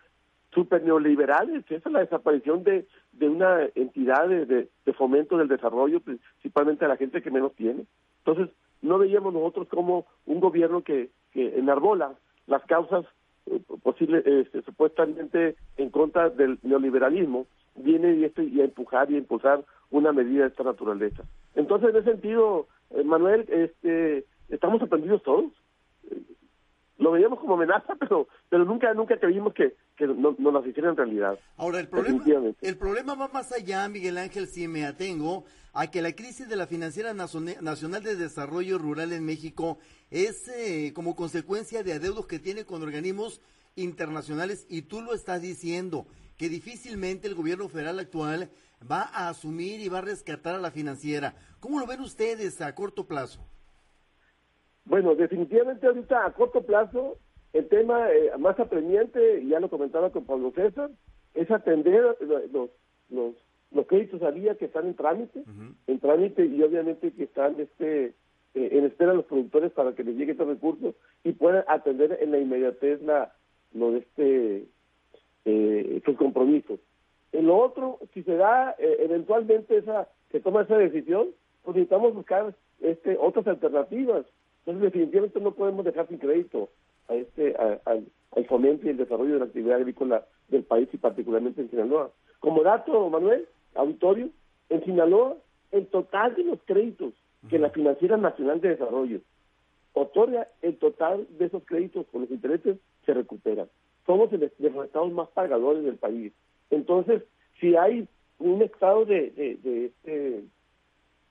super 0.51 0.83
neoliberal, 0.83 1.63
esa 1.69 1.75
es 1.75 1.86
la 1.93 2.00
desaparición 2.00 2.63
de, 2.63 2.88
de 3.12 3.29
una 3.29 3.67
entidad 3.75 4.27
de, 4.27 4.45
de, 4.45 4.93
fomento 4.93 5.38
del 5.38 5.48
desarrollo, 5.48 6.01
principalmente 6.01 6.86
a 6.86 6.88
la 6.88 6.98
gente 6.98 7.21
que 7.21 7.31
menos 7.31 7.53
tiene. 7.55 7.86
Entonces, 8.25 8.53
no 8.81 8.98
veíamos 8.98 9.33
nosotros 9.33 9.67
como 9.67 10.07
un 10.25 10.39
gobierno 10.39 10.83
que, 10.83 11.09
que 11.31 11.57
enarbola 11.59 12.15
las 12.48 12.63
causas 12.65 13.05
eh, 13.45 13.62
posibles, 13.83 14.25
este, 14.25 14.63
supuestamente 14.63 15.55
en 15.77 15.89
contra 15.89 16.29
del 16.29 16.57
neoliberalismo, 16.63 17.45
viene 17.75 18.15
y, 18.15 18.25
este, 18.25 18.43
y 18.43 18.59
a 18.62 18.65
empujar 18.65 19.12
y 19.12 19.15
a 19.15 19.19
impulsar 19.19 19.63
una 19.91 20.12
medida 20.12 20.43
de 20.43 20.50
esta 20.50 20.63
naturaleza. 20.63 21.24
Entonces, 21.55 21.89
en 21.89 21.96
ese 21.98 22.12
sentido, 22.12 22.67
eh, 22.91 23.03
Manuel, 23.03 23.46
este, 23.50 24.25
estamos 24.50 24.79
sorprendidos 24.79 25.24
todos. 25.24 25.51
Lo 26.98 27.12
veíamos 27.12 27.39
como 27.39 27.53
amenaza, 27.53 27.96
pero 28.00 28.27
pero 28.50 28.65
nunca 28.65 28.93
nunca 28.93 29.17
creímos 29.17 29.53
que, 29.53 29.75
que 29.96 30.08
no, 30.08 30.36
nos 30.38 30.53
las 30.53 30.65
hicieran 30.65 30.98
realidad. 30.98 31.39
Ahora, 31.58 31.79
el 31.79 31.88
problema, 31.88 32.24
el 32.62 32.77
problema 32.77 33.15
va 33.15 33.27
más 33.29 33.51
allá, 33.51 33.88
Miguel 33.88 34.17
Ángel, 34.17 34.48
si 34.48 34.67
me 34.67 34.86
atengo 34.86 35.46
a 35.74 35.88
que 35.88 36.01
la 36.01 36.13
crisis 36.13 36.50
de 36.50 36.55
la 36.55 36.67
Financiera 36.67 37.13
Nacional 37.13 38.03
de 38.03 38.15
Desarrollo 38.15 38.77
Rural 38.77 39.13
en 39.13 39.25
México 39.25 39.77
es 40.10 40.48
eh, 40.50 40.91
como 40.93 41.15
consecuencia 41.15 41.84
de 41.84 41.93
adeudos 41.93 42.25
que 42.25 42.39
tiene 42.39 42.65
con 42.65 42.81
organismos 42.81 43.41
internacionales 43.75 44.65
y 44.69 44.84
tú 44.84 45.01
lo 45.01 45.13
estás 45.13 45.41
diciendo, 45.41 46.08
que 46.38 46.50
difícilmente 46.50 47.27
el 47.27 47.36
gobierno 47.36 47.69
federal 47.69 48.00
actual 48.00 48.50
va 48.89 49.01
a 49.01 49.29
asumir 49.29 49.81
y 49.81 49.89
va 49.89 50.00
a 50.00 50.01
rescatar 50.01 50.55
a 50.55 50.59
la 50.59 50.71
financiera. 50.71 51.36
¿Cómo 51.59 51.79
lo 51.79 51.88
ven 51.88 52.01
ustedes 52.01 52.62
a 52.62 52.74
corto 52.75 53.05
plazo? 53.05 53.45
Bueno, 54.86 55.15
definitivamente 55.15 55.86
ahorita 55.88 56.25
a 56.25 56.33
corto 56.33 56.65
plazo 56.65 57.17
el 57.53 57.67
tema 57.67 58.12
eh, 58.12 58.31
más 58.38 58.59
apremiante, 58.59 59.45
ya 59.45 59.59
lo 59.59 59.69
comentaba 59.69 60.12
con 60.12 60.25
Pablo 60.25 60.51
César, 60.51 60.91
es 61.33 61.50
atender 61.50 62.17
los, 62.51 62.69
los, 63.09 63.36
los 63.71 63.88
créditos 63.88 64.21
a 64.21 64.31
día 64.31 64.55
que 64.55 64.65
están 64.65 64.88
en 64.88 64.95
trámite, 64.95 65.43
en 65.88 66.00
trámite 66.00 66.45
y 66.45 66.62
obviamente 66.62 67.12
que 67.12 67.24
están 67.24 67.59
este 67.59 68.13
eh, 68.55 68.69
en 68.71 68.86
espera 68.86 69.13
los 69.13 69.25
productores 69.25 69.71
para 69.71 69.93
que 69.93 70.03
les 70.03 70.15
llegue 70.15 70.31
estos 70.31 70.48
recursos 70.48 70.95
y 71.24 71.33
puedan 71.33 71.63
atender 71.67 72.17
en 72.21 72.31
la 72.31 72.39
inmediatez 72.39 73.01
la 73.01 73.33
lo 73.74 73.91
de 73.91 74.00
este 74.00 74.65
eh, 75.45 76.01
sus 76.05 76.17
compromisos. 76.17 76.79
En 77.31 77.48
lo 77.48 77.57
otro, 77.57 78.00
si 78.13 78.24
se 78.24 78.36
da 78.36 78.75
eh, 78.79 78.98
eventualmente 79.01 79.77
esa 79.77 80.07
se 80.31 80.39
toma 80.39 80.62
esa 80.62 80.77
decisión, 80.77 81.29
pues 81.63 81.75
necesitamos 81.75 82.13
buscar 82.13 82.53
este 82.81 83.17
otras 83.19 83.48
alternativas. 83.48 84.25
Entonces 84.59 84.91
definitivamente 84.91 85.39
no 85.39 85.51
podemos 85.51 85.86
dejar 85.86 86.07
sin 86.07 86.17
crédito 86.17 86.69
a 87.07 87.15
este 87.15 87.55
al 87.55 88.45
fomento 88.48 88.86
y 88.86 88.89
el 88.89 88.98
desarrollo 88.98 89.33
de 89.33 89.39
la 89.39 89.45
actividad 89.45 89.77
agrícola 89.77 90.25
del 90.48 90.63
país 90.63 90.89
y 90.93 90.98
particularmente 90.98 91.62
en 91.62 91.69
Sinaloa. 91.69 92.12
Como 92.39 92.63
dato, 92.63 93.09
Manuel, 93.09 93.48
auditorio, 93.75 94.29
en 94.69 94.83
Sinaloa 94.83 95.36
el 95.71 95.88
total 95.88 96.36
de 96.36 96.43
los 96.43 96.59
créditos 96.65 97.13
que 97.50 97.59
la 97.59 97.69
Financiera 97.69 98.17
Nacional 98.17 98.59
de 98.62 98.69
Desarrollo 98.69 99.21
otorga, 99.93 100.48
el 100.62 100.77
total 100.77 101.27
de 101.38 101.45
esos 101.45 101.63
créditos 101.65 102.05
con 102.07 102.21
los 102.21 102.31
intereses 102.31 102.77
se 103.05 103.13
recuperan. 103.13 103.67
Somos 104.05 104.31
de 104.31 104.51
los 104.59 104.86
estados 104.86 105.12
más 105.12 105.29
pagadores 105.29 105.83
del 105.83 105.95
país. 105.95 106.33
Entonces, 106.69 107.23
si 107.59 107.75
hay 107.75 108.07
un 108.39 108.61
estado 108.61 109.05
de, 109.05 109.31
de, 109.31 109.57
de, 109.63 109.85
este, 109.85 110.43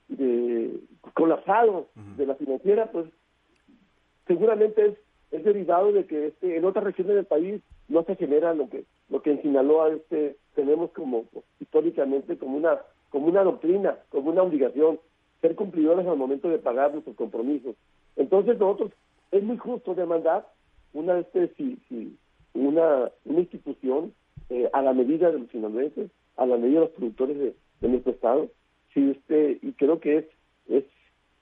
de 0.09 0.81
colapsado 1.15 1.89
de 2.17 2.27
la 2.27 2.35
financiera, 2.35 2.91
pues 2.91 3.07
seguramente 4.27 4.87
es, 4.87 4.95
es 5.31 5.45
derivado 5.45 5.93
de 5.93 6.07
que 6.07 6.29
este, 6.29 6.57
en 6.57 6.65
otras 6.65 6.85
regiones 6.85 7.17
del 7.17 7.25
país 7.25 7.63
no 7.89 8.05
se 8.05 8.17
genera 8.17 8.55
lo 8.55 8.69
que 8.69 8.85
lo 9.09 9.23
que 9.23 9.31
en 9.31 9.43
Sinaloa 9.43 9.91
este, 9.91 10.37
tenemos 10.55 10.91
como 10.91 11.25
históricamente 11.61 12.37
como 12.37 12.57
una 12.57 12.79
como 13.11 13.29
una 13.29 13.43
doctrina, 13.43 13.97
como 14.11 14.31
una 14.31 14.43
obligación, 14.43 15.01
ser 15.41 15.55
cumplidores 15.55 16.07
al 16.07 16.19
momento 16.19 16.49
de 16.49 16.59
pagar 16.59 16.93
nuestros 16.93 17.17
compromisos. 17.17 17.75
Entonces 18.17 18.59
nosotros 18.59 18.93
es 19.31 19.43
muy 19.43 19.57
justo 19.57 19.95
demandar 19.95 20.47
una 20.93 21.19
este 21.19 21.49
si, 21.57 21.79
si 21.89 22.17
una, 22.55 23.11
una 23.25 23.41
institución 23.41 24.13
eh, 24.51 24.69
a 24.73 24.83
la 24.83 24.93
medida 24.93 25.31
de 25.31 25.39
los 25.41 25.51
sinaloenses, 25.51 26.11
a 26.37 26.47
la 26.47 26.57
medida 26.57 26.81
de 26.81 26.87
los 26.87 26.95
productores 26.95 27.39
de, 27.39 27.55
de 27.81 27.89
nuestro 27.89 28.13
estado, 28.13 28.49
si 28.95 29.11
este 29.11 29.59
y 29.63 29.73
creo 29.73 30.01
que 30.01 30.19
es 30.19 30.25
es 30.69 30.85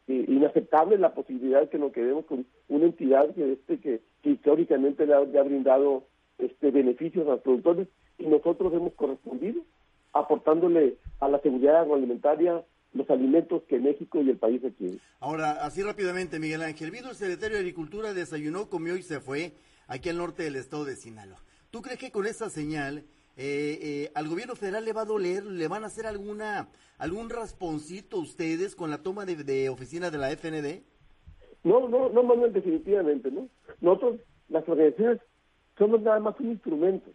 eh, 0.09 0.25
inaceptable 0.29 0.99
la 0.99 1.15
posibilidad 1.15 1.69
que 1.69 1.79
nos 1.79 1.93
quedemos 1.93 2.25
con 2.27 2.47
una 2.69 2.85
entidad 2.87 3.35
que 3.35 3.53
este 3.53 3.79
que, 3.81 4.01
históricamente 4.23 5.07
le 5.07 5.15
ha, 5.15 5.21
brindado 5.21 6.05
este 6.39 6.71
beneficios 6.71 7.27
a 7.27 7.33
los 7.33 7.41
productores 7.41 7.89
y 8.19 8.27
nosotros 8.27 8.73
hemos 8.75 8.93
correspondido 8.95 9.63
aportándole 10.13 10.97
a 11.21 11.29
la 11.29 11.41
seguridad 11.41 11.81
agroalimentaria 11.81 12.65
los 12.95 13.11
alimentos 13.11 13.63
que 13.69 13.79
México 13.79 14.21
y 14.23 14.31
el 14.31 14.39
país 14.39 14.63
requieren. 14.63 15.01
Ahora, 15.21 15.53
así 15.65 15.83
rápidamente, 15.83 16.39
Miguel 16.39 16.63
Ángel, 16.63 16.91
vino 16.91 17.11
el 17.11 17.17
secretario 17.17 17.57
de 17.57 17.61
Agricultura, 17.61 18.15
desayunó, 18.15 18.71
comió 18.71 18.97
y 18.97 19.03
se 19.03 19.21
fue 19.21 19.53
aquí 19.87 20.09
al 20.09 20.17
norte 20.17 20.45
del 20.45 20.57
estado 20.57 20.85
de 20.85 20.97
Sinaloa. 20.97 21.39
¿Tú 21.77 21.83
crees 21.83 21.99
que 21.99 22.11
con 22.11 22.25
esa 22.25 22.49
señal 22.49 23.05
eh, 23.37 23.79
eh, 23.83 24.11
al 24.15 24.29
gobierno 24.29 24.55
federal 24.55 24.87
le 24.87 24.95
va 24.95 25.03
a 25.03 25.05
doler, 25.05 25.45
le 25.45 25.69
van 25.69 25.85
a 25.85 25.89
hacer 25.89 26.07
alguna 26.07 26.69
algún 26.97 27.29
rasponcito 27.29 28.17
ustedes 28.17 28.75
con 28.75 28.91
la 28.91 29.03
toma 29.03 29.27
de, 29.27 29.69
oficina 29.69 30.11
de 30.11 30.17
la 30.17 30.31
FND? 30.31 30.81
No, 31.65 31.87
no, 31.87 32.09
no, 32.09 32.23
Manuel, 32.23 32.55
definitivamente, 32.55 33.31
¿no? 33.31 33.51
Nosotros, 33.83 34.21
las 34.49 34.67
organizaciones, 34.67 35.21
somos 35.77 36.01
nada 36.01 36.19
más 36.19 36.41
un 36.41 36.53
instrumento, 36.53 37.11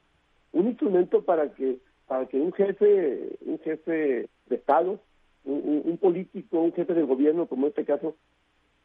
un 0.51 0.68
instrumento 0.68 1.24
para 1.24 1.51
que 1.56 1.80
para 2.08 2.27
que 2.27 2.39
un 2.39 2.53
jefe, 2.53 3.39
un 3.44 3.58
jefe 3.62 4.30
de 4.46 4.56
Estado, 4.56 5.00
un, 5.44 5.98
político, 6.00 6.60
un 6.60 6.74
jefe 6.74 6.94
del 6.94 7.08
gobierno, 7.08 7.48
como 7.48 7.65
en 7.65 7.70
este 7.70 7.84
caso 7.84 8.15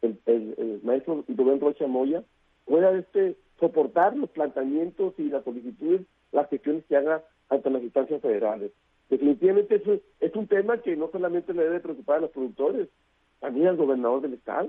el, 0.00 0.18
el, 0.25 0.80
maestro 0.85 1.23
Rubén 1.28 1.61
Rocha 1.61 1.87
Moya, 1.87 2.25
pueda 2.64 2.97
este 2.99 3.37
soportar 3.58 4.16
los 4.16 4.30
planteamientos 4.30 5.14
y 5.18 5.25
las 5.25 5.44
solicitudes 5.44 6.02
las 6.32 6.48
gestiones 6.48 6.84
que 6.86 6.96
haga 6.96 7.25
ante 7.48 7.70
las 7.70 7.82
instancias 7.82 8.20
federales. 8.20 8.72
Definitivamente 9.08 9.76
eso 9.76 9.98
es 10.20 10.34
un 10.34 10.46
tema 10.46 10.78
que 10.78 10.96
no 10.96 11.08
solamente 11.10 11.54
le 11.54 11.64
debe 11.64 11.80
preocupar 11.80 12.18
a 12.18 12.20
los 12.22 12.30
productores, 12.30 12.88
también 13.40 13.68
al 13.68 13.76
gobernador 13.76 14.22
del 14.22 14.34
estado. 14.34 14.68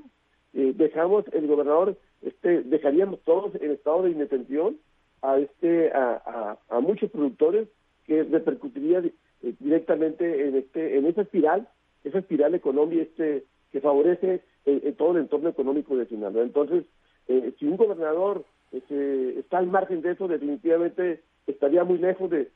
Eh, 0.53 0.73
dejamos 0.75 1.25
el 1.33 1.47
gobernador, 1.47 1.97
este, 2.21 2.61
dejaríamos 2.63 3.19
todos 3.21 3.55
en 3.55 3.71
estado 3.71 4.03
de 4.03 4.11
indefensión 4.11 4.77
a 5.21 5.39
este 5.39 5.91
a, 5.91 6.57
a, 6.69 6.79
muchos 6.79 7.09
productores 7.09 7.67
que 8.05 8.23
repercutiría 8.23 8.99
eh, 8.99 9.53
directamente 9.59 10.47
en 10.47 10.55
este 10.55 10.97
en 10.97 11.07
esa 11.07 11.23
espiral, 11.23 11.67
esa 12.03 12.19
espiral 12.19 12.53
económica 12.53 13.01
este 13.01 13.45
que 13.71 13.81
favorece 13.81 14.41
eh, 14.65 14.93
todo 14.97 15.11
el 15.11 15.23
entorno 15.23 15.49
económico 15.49 15.97
de 15.97 16.05
Sinaloa. 16.05 16.43
Entonces, 16.43 16.85
si 17.27 17.65
un 17.65 17.75
gobernador 17.75 18.45
este, 18.71 19.39
está 19.39 19.59
al 19.59 19.67
margen 19.67 20.01
de 20.01 20.11
eso, 20.11 20.27
definitivamente 20.27 21.23
estaría 21.47 21.83
muy 21.83 21.97
lejos 21.97 22.29
de, 22.29 22.51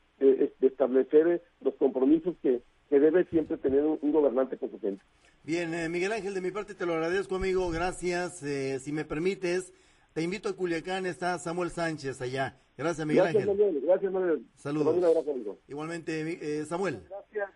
establecer 0.61 1.41
los 1.61 1.73
compromisos 1.75 2.35
que, 2.41 2.61
debe 2.89 3.23
siempre 3.25 3.57
tener 3.57 3.83
un, 3.83 4.11
gobernante 4.11 4.57
competente. 4.57 5.01
Bien, 5.43 5.73
eh, 5.73 5.87
Miguel 5.87 6.11
Ángel, 6.11 6.33
de 6.33 6.41
mi 6.41 6.51
parte 6.51 6.75
te 6.75 6.85
lo 6.85 6.93
agradezco, 6.93 7.35
amigo. 7.37 7.71
Gracias. 7.71 8.43
Eh, 8.43 8.79
si 8.79 8.91
me 8.91 9.05
permites, 9.05 9.73
te 10.13 10.21
invito 10.21 10.49
a 10.49 10.55
Culiacán. 10.55 11.05
Está 11.05 11.39
Samuel 11.39 11.69
Sánchez 11.69 12.21
allá. 12.21 12.59
Gracias, 12.77 13.07
Miguel 13.07 13.23
gracias, 13.23 13.43
Ángel. 13.43 13.57
Manuel. 13.57 13.81
Gracias, 13.85 14.11
Manuel. 14.11 14.45
Saludos. 14.57 15.57
Igualmente, 15.69 16.21
eh, 16.41 16.65
Samuel. 16.65 16.99
Gracias. 17.09 17.49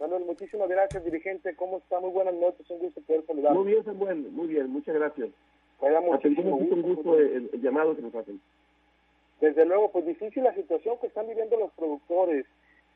Manuel, 0.00 0.24
muchísimas 0.24 0.68
gracias, 0.68 1.04
dirigente. 1.04 1.54
¿Cómo 1.54 1.78
está? 1.78 2.00
Muy 2.00 2.10
buenas 2.10 2.34
noches. 2.34 2.68
Un 2.68 2.80
gusto 2.80 3.00
poder 3.02 3.24
saludar. 3.24 3.54
Muy 3.54 3.72
bien, 3.72 3.84
Samuel. 3.84 4.30
Muy 4.32 4.48
bien. 4.48 4.68
Muchas 4.68 4.96
gracias. 4.96 5.30
Atendemos 6.12 6.60
un 6.60 6.82
gusto 6.82 7.18
el 7.18 7.50
llamado 7.60 7.96
que 7.96 8.02
nos 8.02 8.14
hacen 8.14 8.40
desde 9.42 9.66
luego, 9.66 9.90
pues 9.90 10.06
difícil 10.06 10.44
la 10.44 10.54
situación 10.54 10.98
que 11.00 11.08
están 11.08 11.26
viviendo 11.26 11.56
los 11.56 11.72
productores 11.72 12.46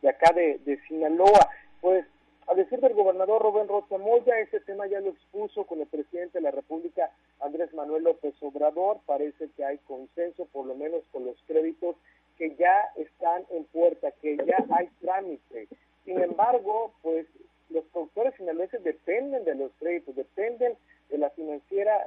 de 0.00 0.08
acá 0.08 0.32
de, 0.32 0.78
Sinaloa. 0.86 1.50
Pues 1.80 2.06
a 2.46 2.54
decir 2.54 2.78
del 2.78 2.94
gobernador 2.94 3.42
Rubén 3.42 3.66
Rocha 3.66 3.98
Moya, 3.98 4.38
ese 4.38 4.60
tema 4.60 4.86
ya 4.86 5.00
lo 5.00 5.10
expuso 5.10 5.64
con 5.64 5.80
el 5.80 5.88
presidente 5.88 6.38
de 6.38 6.42
la 6.42 6.52
República, 6.52 7.10
Andrés 7.40 7.74
Manuel 7.74 8.04
López 8.04 8.32
Obrador. 8.42 9.00
Parece 9.06 9.48
que 9.56 9.64
hay 9.64 9.78
consenso, 9.78 10.46
por 10.52 10.66
lo 10.66 10.76
menos 10.76 11.02
con 11.10 11.24
los 11.24 11.36
créditos 11.48 11.96
que 12.38 12.54
ya 12.54 12.92
están 12.94 13.42
en 13.50 13.64
puerta, 13.64 14.12
que 14.22 14.36
ya 14.36 14.64
hay 14.70 14.88
trámite. 15.00 15.66
Sin 16.04 16.20
embargo, 16.20 16.92
pues 17.02 17.26
los 17.70 17.84
productores 17.86 18.34
sinaloenses 18.36 18.84
dependen 18.84 19.44
de 19.44 19.56
los 19.56 19.72
créditos, 19.80 20.14
dependen 20.14 20.74
de 21.10 21.18
la 21.18 21.30
financiera 21.30 22.06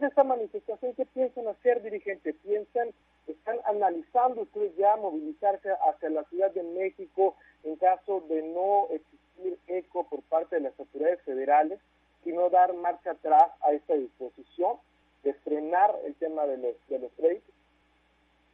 esta 0.00 0.24
manifestación, 0.24 0.94
¿qué 0.94 1.06
piensan 1.06 1.48
hacer, 1.48 1.82
dirigente? 1.82 2.32
¿Piensan, 2.32 2.90
están 3.26 3.56
analizando 3.66 4.42
ustedes 4.42 4.76
ya 4.76 4.96
movilizarse 4.96 5.70
hacia 5.70 6.10
la 6.10 6.24
Ciudad 6.24 6.52
de 6.52 6.62
México 6.62 7.36
en 7.64 7.76
caso 7.76 8.24
de 8.28 8.42
no 8.42 8.86
existir 8.90 9.58
eco 9.66 10.06
por 10.08 10.22
parte 10.22 10.56
de 10.56 10.62
las 10.62 10.78
autoridades 10.78 11.22
federales 11.22 11.80
y 12.24 12.32
no 12.32 12.50
dar 12.50 12.74
marcha 12.74 13.12
atrás 13.12 13.50
a 13.62 13.72
esta 13.72 13.94
disposición 13.94 14.76
de 15.24 15.34
frenar 15.34 15.94
el 16.04 16.14
tema 16.14 16.46
de 16.46 16.58
los, 16.58 16.74
de 16.88 16.98
los 16.98 17.12
créditos? 17.12 17.54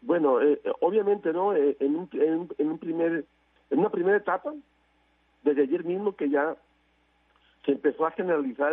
Bueno, 0.03 0.43
eh, 0.43 0.61
obviamente, 0.81 1.33
¿no? 1.33 1.55
Eh, 1.57 1.77
en, 1.81 1.97
un, 1.97 2.09
en, 2.59 2.71
un 2.71 2.79
primer, 2.79 3.25
en 3.71 3.79
una 3.79 3.91
primera 3.91 4.19
etapa, 4.19 4.55
desde 5.43 5.63
ayer 5.63 5.85
mismo 5.85 6.15
que 6.15 6.29
ya 6.29 6.57
se 7.65 7.73
a 8.09 8.13
generalizar 8.13 8.73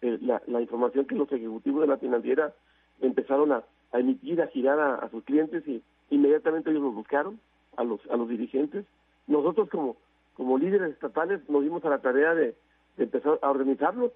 la, 0.00 0.60
información 0.60 1.06
que 1.06 1.14
los 1.14 1.30
ejecutivos 1.30 1.82
de 1.82 1.86
la 1.86 1.98
financiera 1.98 2.52
empezaron 3.00 3.52
a, 3.52 3.64
emitir, 3.92 4.40
a 4.42 4.48
girar 4.48 4.80
a, 4.80 5.08
sus 5.10 5.24
clientes 5.24 5.66
y 5.66 5.82
inmediatamente 6.10 6.70
ellos 6.70 6.82
los 6.82 6.94
buscaron, 6.94 7.38
a 7.76 7.84
los, 7.84 8.00
a 8.10 8.16
los 8.16 8.28
dirigentes. 8.28 8.84
Nosotros 9.26 9.68
como, 9.70 9.96
como 10.34 10.58
líderes 10.58 10.92
estatales 10.92 11.40
nos 11.48 11.62
dimos 11.62 11.84
a 11.84 11.90
la 11.90 11.98
tarea 11.98 12.34
de, 12.34 12.54
empezar 12.98 13.38
a 13.40 13.50
organizarnos 13.50 14.12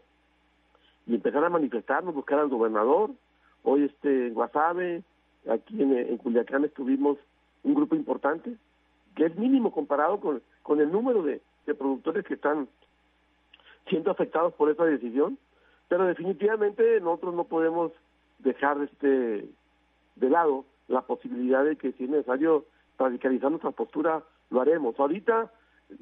y 1.07 1.15
empezar 1.15 1.45
a 1.45 1.51
manifestarnos, 1.51 2.15
buscar 2.15 2.39
al 2.39 2.49
gobernador. 2.49 3.11
Hoy 3.63 3.85
este 3.85 4.29
en 4.29 4.35
Guasave, 4.35 5.03
aquí 5.49 5.83
en, 5.83 6.17
Culiacán 6.19 6.65
estuvimos 6.65 7.19
un 7.63 7.75
grupo 7.75 7.97
importante, 7.97 8.57
que 9.15 9.27
es 9.27 9.37
mínimo 9.37 9.73
comparado 9.73 10.21
con, 10.21 10.43
con 10.63 10.81
el 10.81 10.93
número 10.93 11.23
de, 11.23 11.41
productores 11.79 12.25
que 12.25 12.35
están 12.35 12.69
siendo 13.89 14.11
afectados 14.11 14.53
por 14.55 14.71
esa 14.71 14.85
decisión, 14.85 15.39
pero 15.89 16.07
definitivamente 16.07 17.01
nosotros 17.01 17.35
no 17.35 17.45
podemos 17.45 17.93
dejar 18.39 18.81
este 18.83 19.49
de 20.17 20.31
lado 20.31 20.65
la 20.89 21.03
posibilidad 21.03 21.65
de 21.65 21.77
que 21.77 21.93
si 21.93 22.05
es 22.05 22.11
necesario 22.11 22.65
radicalizar 22.99 23.51
nuestra 23.51 23.71
postura, 23.71 24.23
lo 24.51 24.61
haremos. 24.61 24.99
Ahorita 24.99 25.51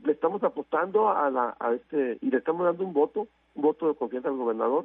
le 0.05 0.13
estamos 0.13 0.43
apostando 0.43 1.11
a 1.11 1.31
la 1.31 1.57
a 1.59 1.73
este 1.75 2.19
y 2.21 2.31
le 2.31 2.39
estamos 2.39 2.65
dando 2.65 2.85
un 2.85 2.93
voto, 2.93 3.29
un 3.55 3.63
voto 3.63 3.89
de 3.89 3.95
confianza 3.95 4.29
al 4.29 4.37
gobernador, 4.37 4.85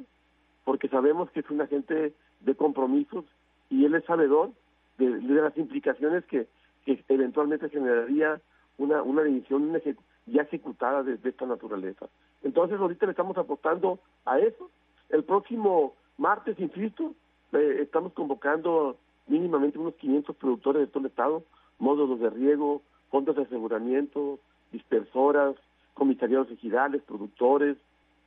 porque 0.64 0.88
sabemos 0.88 1.30
que 1.30 1.40
es 1.40 1.50
un 1.50 1.60
agente 1.60 2.12
de 2.40 2.54
compromisos 2.54 3.24
y 3.68 3.84
él 3.84 3.94
es 3.94 4.04
sabedor 4.04 4.50
de, 4.98 5.08
las 5.20 5.56
implicaciones 5.56 6.24
que, 6.26 6.46
que, 6.84 7.02
eventualmente 7.08 7.70
generaría 7.70 8.40
una, 8.78 9.02
una 9.02 9.22
división 9.22 9.72
ya 10.26 10.42
ejecutada 10.42 11.02
de, 11.02 11.18
esta 11.28 11.46
naturaleza. 11.46 12.06
Entonces 12.42 12.78
ahorita 12.78 13.06
le 13.06 13.12
estamos 13.12 13.36
apostando 13.36 13.98
a 14.24 14.38
eso. 14.38 14.70
El 15.08 15.24
próximo 15.24 15.94
martes, 16.18 16.58
insisto, 16.58 17.14
estamos 17.52 18.12
convocando 18.12 18.96
mínimamente 19.26 19.78
unos 19.78 19.94
500 19.94 20.36
productores 20.36 20.80
de 20.80 20.86
todo 20.86 21.00
el 21.00 21.10
estado, 21.10 21.42
módulos 21.78 22.20
de 22.20 22.30
riego, 22.30 22.82
fondos 23.10 23.36
de 23.36 23.42
aseguramiento, 23.42 24.38
dispersoras, 24.72 25.56
comisariados 25.94 26.50
ejidales, 26.50 27.02
productores 27.02 27.76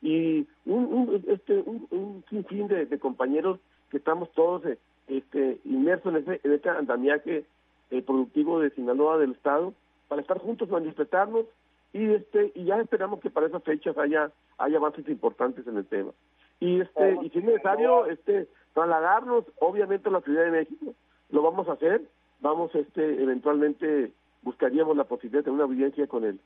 y 0.02 0.48
un, 0.66 0.86
un 0.86 1.24
este, 1.28 1.64
un, 1.66 2.24
sinfín 2.30 2.68
de, 2.68 2.86
de, 2.86 3.00
compañeros 3.00 3.60
que 3.90 3.98
estamos 3.98 4.32
todos 4.34 4.66
eh, 4.66 4.78
este, 5.08 5.60
inmersos 5.64 6.14
en, 6.14 6.22
ese, 6.22 6.42
en 6.44 6.54
este 6.54 6.70
andamiaje 6.70 7.46
eh, 7.90 8.02
productivo 8.02 8.60
de 8.60 8.70
Sinaloa 8.72 9.18
del 9.18 9.32
Estado 9.32 9.74
para 10.08 10.22
estar 10.22 10.40
juntos, 10.40 10.70
manifestarnos 10.70 11.46
y 11.94 12.14
este 12.14 12.52
y 12.56 12.66
ya 12.66 12.80
esperamos 12.80 13.20
que 13.20 13.30
para 13.30 13.48
esas 13.48 13.64
fechas 13.64 13.98
haya 13.98 14.32
haya 14.58 14.78
avances 14.78 15.08
importantes 15.08 15.66
en 15.68 15.78
el 15.78 15.86
tema. 15.86 16.12
Y 16.60 16.82
este 16.82 17.20
y 17.22 17.30
si 17.30 17.40
es 17.40 17.46
necesario 17.46 18.06
este 18.08 18.48
trasladarnos 18.74 19.46
obviamente 19.60 20.10
a 20.10 20.12
la 20.12 20.22
Ciudad 20.22 20.46
de 20.46 20.52
México. 20.52 20.94
Lo 21.30 21.42
vamos 21.42 21.68
a 21.68 21.74
hacer. 21.74 22.02
Vamos 22.42 22.74
este 22.76 23.22
eventualmente 23.22 24.12
buscaríamos 24.42 24.98
la 24.98 25.06
posibilidad 25.06 25.46
de 25.46 25.52
una 25.52 25.64
audiencia 25.64 26.08
con 26.08 26.26
el 26.26 26.40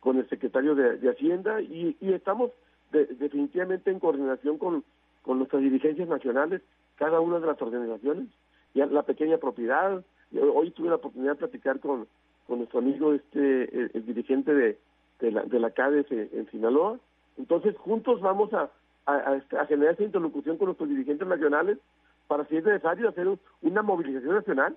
con 0.00 0.18
el 0.18 0.28
secretario 0.28 0.74
de, 0.74 1.10
Hacienda 1.10 1.62
y, 1.62 1.96
y 1.98 2.12
estamos 2.12 2.50
definitivamente 2.92 3.90
en 3.90 3.98
coordinación 3.98 4.58
con 4.58 4.84
con 5.22 5.38
nuestras 5.38 5.62
dirigencias 5.62 6.06
nacionales 6.06 6.60
cada 6.96 7.20
una 7.20 7.40
de 7.40 7.46
las 7.46 7.60
organizaciones, 7.60 8.28
ya 8.74 8.86
la 8.86 9.02
pequeña 9.02 9.38
propiedad. 9.38 10.04
Hoy 10.32 10.70
tuve 10.70 10.88
la 10.88 10.96
oportunidad 10.96 11.32
de 11.32 11.38
platicar 11.38 11.80
con, 11.80 12.06
con 12.46 12.58
nuestro 12.58 12.80
amigo, 12.80 13.12
este 13.12 13.96
el, 13.96 14.06
dirigente 14.06 14.54
de, 14.54 14.78
de, 15.20 15.30
la, 15.30 15.42
de 15.42 15.58
la 15.58 15.70
CADES 15.70 16.06
en, 16.10 16.48
Sinaloa. 16.50 16.98
Entonces, 17.38 17.76
juntos 17.78 18.20
vamos 18.20 18.52
a, 18.52 18.70
a, 19.06 19.40
a, 19.58 19.66
generar 19.66 19.94
esa 19.94 20.04
interlocución 20.04 20.56
con 20.56 20.66
nuestros 20.66 20.88
dirigentes 20.88 21.26
nacionales 21.26 21.78
para, 22.26 22.44
si 22.46 22.56
es 22.56 22.64
necesario, 22.64 23.08
hacer 23.08 23.28
una 23.62 23.82
movilización 23.82 24.34
nacional. 24.34 24.76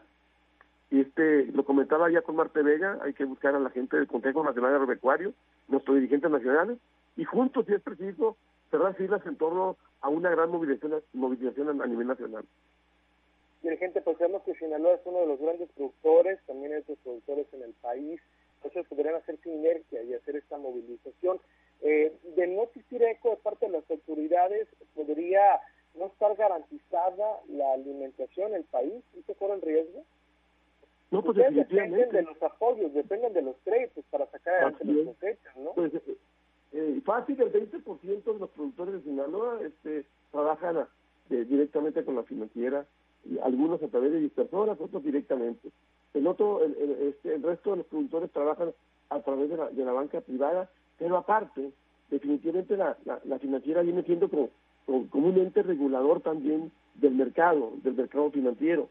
Y 0.89 1.01
este 1.01 1.47
lo 1.47 1.65
comentaba 1.65 2.10
ya 2.10 2.21
con 2.21 2.38
Marte 2.38 2.63
Vega, 2.63 2.97
hay 3.03 3.13
que 3.13 3.25
buscar 3.25 3.53
a 3.56 3.60
la 3.60 3.69
gente 3.69 3.97
del 3.97 4.08
Consejo 4.08 4.43
Nacional 4.43 4.73
Agropecuario, 4.73 5.34
nuestros 5.67 5.95
dirigentes 5.95 6.32
nacionales, 6.32 6.77
y 7.17 7.25
juntos, 7.25 7.65
si 7.65 7.73
es 7.73 7.82
preciso, 7.82 8.38
cerrar 8.71 8.95
filas 8.95 9.25
en 9.25 9.36
torno 9.36 9.75
a 10.01 10.10
una 10.10 10.30
gran 10.30 10.49
movilización, 10.49 11.01
movilización 11.13 11.82
a 11.82 11.88
nivel 11.88 12.08
nacional. 12.08 12.45
Dirigente, 13.67 14.01
pues 14.01 14.17
sabemos 14.17 14.43
que 14.43 14.56
Sinaloa 14.56 14.93
es 14.93 15.01
uno 15.03 15.19
de 15.19 15.27
los 15.27 15.41
grandes 15.41 15.69
productores, 15.75 16.39
también 16.47 16.71
es 16.71 16.88
de 16.88 16.93
los 16.93 16.99
productores 16.99 17.47
en 17.51 17.63
el 17.63 17.73
país, 17.73 18.21
entonces 18.56 18.88
podrían 18.88 19.15
hacer 19.15 19.38
sinergia 19.43 20.03
y 20.03 20.13
hacer 20.13 20.38
esta 20.38 20.58
movilización. 20.58 21.41
Eh, 21.82 22.13
de 22.38 22.47
no 22.47 22.63
existir 22.63 23.03
eco 23.03 23.32
de 23.32 23.36
parte 23.36 23.65
de 23.65 23.73
las 23.73 23.91
autoridades, 23.91 24.69
¿podría 24.95 25.60
no 25.95 26.06
estar 26.06 26.34
garantizada 26.38 27.41
la 27.49 27.73
alimentación 27.73 28.51
en 28.51 28.56
el 28.56 28.63
país? 28.63 29.03
¿Y 29.19 29.23
se 29.23 29.36
corre 29.36 29.56
el 29.56 29.62
riesgo? 29.62 30.01
No, 31.12 31.21
pues 31.21 31.36
Dependen 31.36 32.10
de 32.10 32.21
los 32.21 32.41
apoyos, 32.41 32.93
dependen 32.93 33.34
de 33.34 33.41
los 33.41 33.58
créditos 33.65 34.06
para 34.10 34.27
sacar 34.27 34.53
adelante 34.53 34.86
las 34.86 35.06
cosechas, 35.08 35.58
¿no? 35.58 35.73
Pues, 35.73 35.91
eh, 36.71 37.01
fácil, 37.03 37.41
el 37.41 37.51
20% 37.51 38.34
de 38.34 38.39
los 38.39 38.49
productores 38.51 38.93
de 38.93 39.01
Sinaloa 39.01 39.60
este, 39.62 40.06
trabajan 40.32 40.88
eh, 41.32 41.45
directamente 41.49 42.06
con 42.06 42.15
la 42.15 42.23
financiera, 42.23 42.86
algunos 43.44 43.82
a 43.82 43.88
través 43.88 44.12
de 44.12 44.20
dispersoras, 44.20 44.80
otros 44.80 45.04
directamente. 45.04 45.70
El, 46.13 46.28
otro, 46.28 46.63
el, 46.63 46.74
este, 47.10 47.36
el 47.36 47.44
resto 47.44 47.72
de 47.72 47.78
los 47.78 47.86
productores 47.88 48.32
trabajan 48.32 48.72
a 49.10 49.20
través 49.22 49.50
de 49.50 49.58
la, 49.58 49.70
de 49.70 49.86
la 49.86 49.92
banca 49.92 50.22
privada, 50.22 50.70
pero 50.98 51.18
aparte, 51.18 51.72
definitivamente 52.10 52.78
la, 52.78 52.98
la, 53.06 53.40
financiera 53.40 53.82
viene 53.82 54.04
siendo 54.04 54.30
como, 54.30 54.50
como, 55.10 55.28
un 55.28 55.38
ente 55.38 55.63
regulador 55.63 56.22
también 56.22 56.72
del 56.96 57.16
mercado, 57.16 57.74
del 57.84 57.96
mercado 57.96 58.32
financiero. 58.32 58.90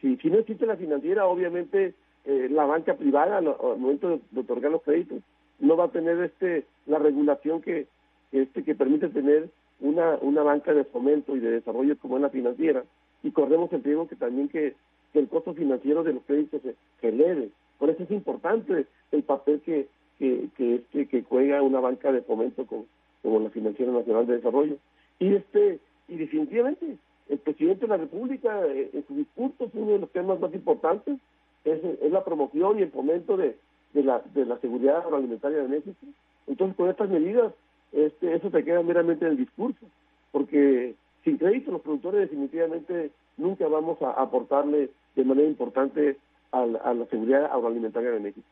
Si, 0.00 0.16
si 0.18 0.30
no 0.30 0.38
existe 0.38 0.66
la 0.66 0.76
financiera, 0.76 1.26
obviamente 1.26 1.94
eh, 2.24 2.48
la 2.50 2.66
banca 2.66 2.94
privada 2.94 3.38
al, 3.38 3.44
momento 3.78 4.20
de 4.30 4.40
otorgar 4.40 4.70
los 4.70 4.82
créditos 4.82 5.22
no 5.60 5.76
va 5.76 5.84
a 5.84 5.90
tener 5.90 6.20
este 6.20 6.66
la 6.86 6.98
regulación 6.98 7.62
que 7.62 7.86
este 8.32 8.64
que 8.64 8.74
permite 8.74 9.08
tener 9.08 9.50
una 9.80 10.16
una 10.20 10.42
banca 10.42 10.74
de 10.74 10.84
fomento 10.84 11.34
y 11.34 11.40
de 11.40 11.50
desarrollo 11.50 11.96
como 11.98 12.16
es 12.16 12.22
la 12.22 12.30
financiera 12.30 12.84
y 13.22 13.30
corremos 13.30 13.72
el 13.72 13.82
riesgo 13.82 14.08
que 14.08 14.16
también 14.16 14.48
que, 14.48 14.74
el 15.14 15.28
costo 15.28 15.52
financiero 15.54 16.04
de 16.04 16.12
los 16.12 16.22
créditos 16.24 16.60
se, 16.62 17.08
eleve 17.08 17.48
por 17.78 17.90
eso 17.90 18.04
es 18.04 18.10
importante 18.10 18.86
el 19.10 19.22
papel 19.24 19.60
que 19.62 19.88
que 20.18 20.48
que, 20.56 20.76
este, 20.76 21.06
que 21.06 21.22
juega 21.22 21.62
una 21.62 21.80
banca 21.80 22.12
de 22.12 22.22
fomento 22.22 22.66
como, 22.66 22.84
como 23.22 23.40
la 23.40 23.50
financiera 23.50 23.90
nacional 23.90 24.26
de 24.26 24.36
desarrollo 24.36 24.76
y 25.18 25.34
este 25.34 25.80
y 26.08 26.16
definitivamente 26.16 26.98
el 27.28 27.38
presidente 27.38 27.86
de 27.86 27.88
la 27.88 27.96
república 27.96 28.64
eh, 28.66 28.90
en 28.92 29.06
su 29.08 29.16
discurso 29.16 29.70
uno 29.72 29.92
de 29.92 29.98
los 29.98 30.10
temas 30.10 30.38
más 30.38 30.54
importantes 30.54 31.18
es, 31.64 31.82
es 31.82 32.12
la 32.12 32.24
promoción 32.24 32.78
y 32.78 32.82
el 32.82 32.90
fomento 32.90 33.36
de 33.36 33.56
de 33.92 34.02
la, 34.02 34.22
de 34.34 34.44
la 34.44 34.58
seguridad 34.58 34.98
agroalimentaria 34.98 35.58
de 35.58 35.68
México. 35.68 36.06
Entonces, 36.46 36.76
con 36.76 36.88
estas 36.88 37.08
medidas, 37.08 37.52
este, 37.92 38.34
eso 38.34 38.50
se 38.50 38.64
queda 38.64 38.82
meramente 38.82 39.24
en 39.24 39.32
el 39.32 39.36
discurso, 39.36 39.86
porque 40.32 40.94
sin 41.24 41.38
crédito 41.38 41.72
los 41.72 41.82
productores 41.82 42.20
definitivamente 42.20 43.10
nunca 43.36 43.66
vamos 43.68 44.00
a 44.02 44.10
aportarle 44.12 44.90
de 45.14 45.24
manera 45.24 45.48
importante 45.48 46.16
a 46.52 46.64
la, 46.64 46.78
a 46.78 46.94
la 46.94 47.06
seguridad 47.06 47.46
agroalimentaria 47.46 48.10
de 48.10 48.20
México. 48.20 48.46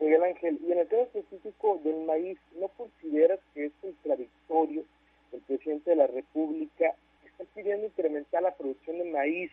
Miguel 0.00 0.24
Ángel, 0.24 0.58
y 0.66 0.72
en 0.72 0.78
el 0.78 0.88
tema 0.88 1.02
específico 1.02 1.80
del 1.84 2.04
maíz, 2.04 2.38
¿no 2.60 2.68
consideras 2.68 3.38
que 3.54 3.66
es 3.66 3.72
contradictorio 3.80 4.84
el 5.32 5.40
presidente 5.40 5.90
de 5.90 5.96
la 5.96 6.06
República 6.06 6.94
está 7.24 7.44
pidiendo 7.54 7.86
incrementar 7.86 8.42
la 8.42 8.54
producción 8.54 8.98
de 8.98 9.10
maíz 9.10 9.50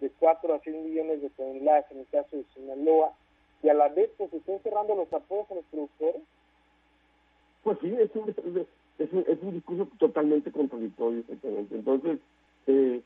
de 0.00 0.10
4 0.18 0.54
a 0.54 0.60
6 0.60 0.76
millones 0.76 1.22
de 1.22 1.30
toneladas 1.30 1.90
en 1.90 2.00
el 2.00 2.06
caso 2.08 2.36
de 2.36 2.44
Sinaloa 2.54 3.12
y 3.62 3.68
a 3.68 3.74
la 3.74 3.88
vez 3.88 4.10
pues 4.18 4.32
estén 4.32 4.60
cerrando 4.60 4.94
los 4.94 5.12
apoyos 5.12 5.50
a 5.50 5.54
los 5.54 5.64
productores? 5.66 6.22
Pues 7.62 7.78
sí, 7.80 7.94
es 7.98 8.10
un, 8.16 8.66
es 8.98 9.42
un, 9.42 9.52
discurso 9.52 9.88
totalmente 9.98 10.50
contradictorio, 10.50 11.20
exactamente. 11.20 11.74
Entonces, 11.74 12.18
eh, 12.66 13.02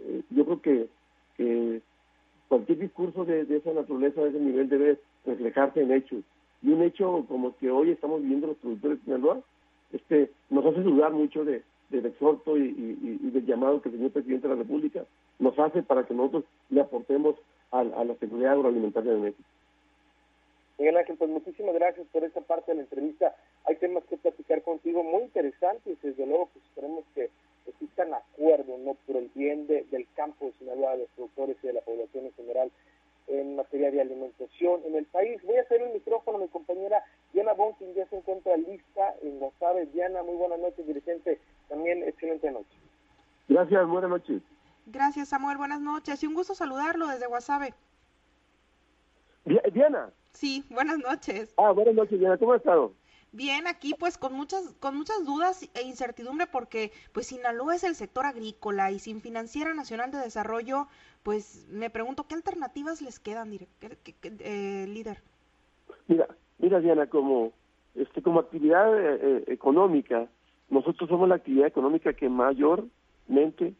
eh, 0.00 0.22
yo 0.30 0.44
creo 0.44 0.62
que, 0.62 0.88
que 1.36 1.80
cualquier 2.48 2.78
discurso 2.78 3.24
de, 3.24 3.42
esa 3.48 3.72
naturaleza, 3.72 4.22
de 4.22 4.30
ese 4.30 4.40
nivel, 4.40 4.68
debe 4.68 4.98
reflejarse 5.24 5.82
en 5.82 5.92
hechos. 5.92 6.24
Y 6.62 6.70
un 6.70 6.82
hecho 6.82 7.24
como 7.28 7.56
que 7.56 7.70
hoy 7.70 7.90
estamos 7.90 8.20
viviendo 8.20 8.48
los 8.48 8.56
productores 8.56 8.98
de 8.98 9.04
Sinaloa, 9.04 9.40
este, 9.92 10.30
nos 10.50 10.66
hace 10.66 10.80
dudar 10.80 11.12
mucho 11.12 11.44
de, 11.44 11.62
del 11.90 12.06
exhorto 12.06 12.56
y, 12.56 12.70
del 12.72 13.46
llamado 13.46 13.80
que 13.80 13.88
el 13.88 13.96
señor 13.96 14.10
presidente 14.10 14.48
de 14.48 14.54
la 14.54 14.62
República 14.62 15.04
nos 15.38 15.58
hace 15.58 15.82
para 15.82 16.04
que 16.04 16.14
nosotros 16.14 16.44
le 16.70 16.80
aportemos 16.80 17.36
a, 17.70 17.84
la 17.84 18.14
seguridad 18.16 18.52
agroalimentaria 18.52 19.12
de 19.12 19.20
México. 19.20 19.48
Miguel 20.78 20.96
Ángel, 20.96 21.16
pues 21.16 21.30
muchísimas 21.30 21.74
gracias 21.74 22.06
por 22.12 22.22
esta 22.22 22.40
parte 22.40 22.70
de 22.70 22.76
la 22.76 22.82
entrevista. 22.82 23.34
Hay 23.64 23.76
temas 23.76 24.04
que 24.04 24.16
platicar 24.16 24.62
contigo 24.62 25.02
muy 25.02 25.22
interesantes, 25.22 26.00
desde 26.00 26.24
luego 26.24 26.48
pues 26.52 26.64
esperemos 26.66 27.04
que 27.14 27.30
existan 27.66 28.14
acuerdos 28.14 28.78
¿no? 28.80 28.94
por 29.06 29.16
el 29.16 29.28
bien 29.34 29.66
del 29.66 30.06
campo 30.14 30.46
de 30.46 30.52
Sinaloa, 30.52 30.92
de 30.92 30.98
los 30.98 31.10
productores 31.10 31.56
y 31.62 31.66
de 31.66 31.72
la 31.72 31.80
población 31.80 32.26
en 32.26 32.32
general 32.34 32.70
en 33.26 33.56
materia 33.56 33.90
de 33.90 34.00
alimentación 34.00 34.80
en 34.86 34.94
el 34.94 35.04
país. 35.04 35.42
Voy 35.44 35.56
a 35.56 35.62
hacer 35.62 35.82
el 35.82 35.92
micrófono 35.92 36.38
a 36.38 36.40
mi 36.40 36.48
compañera 36.48 37.02
Diana 37.32 37.52
Bonkin, 37.52 37.94
ya 37.94 38.06
se 38.06 38.16
encuentra 38.16 38.56
lista 38.56 39.14
en 39.22 39.38
Guasave. 39.38 39.86
Diana, 39.86 40.22
muy 40.22 40.36
buenas 40.36 40.60
noches, 40.60 40.86
dirigente. 40.86 41.40
También 41.68 42.02
excelente 42.04 42.50
noche. 42.50 42.78
Gracias, 43.48 43.86
buenas 43.86 44.10
noches. 44.10 44.42
Gracias, 44.86 45.28
Samuel, 45.28 45.58
buenas 45.58 45.80
noches. 45.80 46.22
Y 46.22 46.26
un 46.26 46.34
gusto 46.34 46.54
saludarlo 46.54 47.08
desde 47.08 47.26
Guasave. 47.26 47.74
Diana. 49.72 50.10
Sí, 50.38 50.62
buenas 50.70 50.98
noches. 51.00 51.52
Ah, 51.56 51.72
buenas 51.72 51.96
noches, 51.96 52.16
Diana. 52.16 52.38
¿Cómo 52.38 52.52
has 52.52 52.60
estado? 52.60 52.92
Bien, 53.32 53.66
aquí 53.66 53.96
pues 53.98 54.16
con 54.18 54.34
muchas 54.34 54.72
con 54.78 54.96
muchas 54.96 55.26
dudas 55.26 55.68
e 55.74 55.82
incertidumbre 55.82 56.46
porque 56.46 56.92
pues 57.12 57.26
Sinaloa 57.26 57.74
es 57.74 57.82
el 57.82 57.96
sector 57.96 58.24
agrícola 58.24 58.92
y 58.92 59.00
sin 59.00 59.20
Financiera 59.20 59.74
Nacional 59.74 60.12
de 60.12 60.18
Desarrollo, 60.18 60.86
pues 61.24 61.66
me 61.72 61.90
pregunto 61.90 62.28
qué 62.28 62.36
alternativas 62.36 63.02
les 63.02 63.18
quedan, 63.18 63.50
eh, 63.52 64.86
líder. 64.88 65.18
Mira, 66.06 66.28
mira 66.58 66.78
Diana, 66.78 67.08
como 67.08 67.52
este 67.96 68.22
como 68.22 68.38
actividad 68.38 68.96
eh, 68.96 69.18
eh, 69.20 69.44
económica, 69.48 70.28
nosotros 70.70 71.10
somos 71.10 71.28
la 71.28 71.34
actividad 71.34 71.66
económica 71.66 72.12
que 72.12 72.28
mayormente 72.28 73.74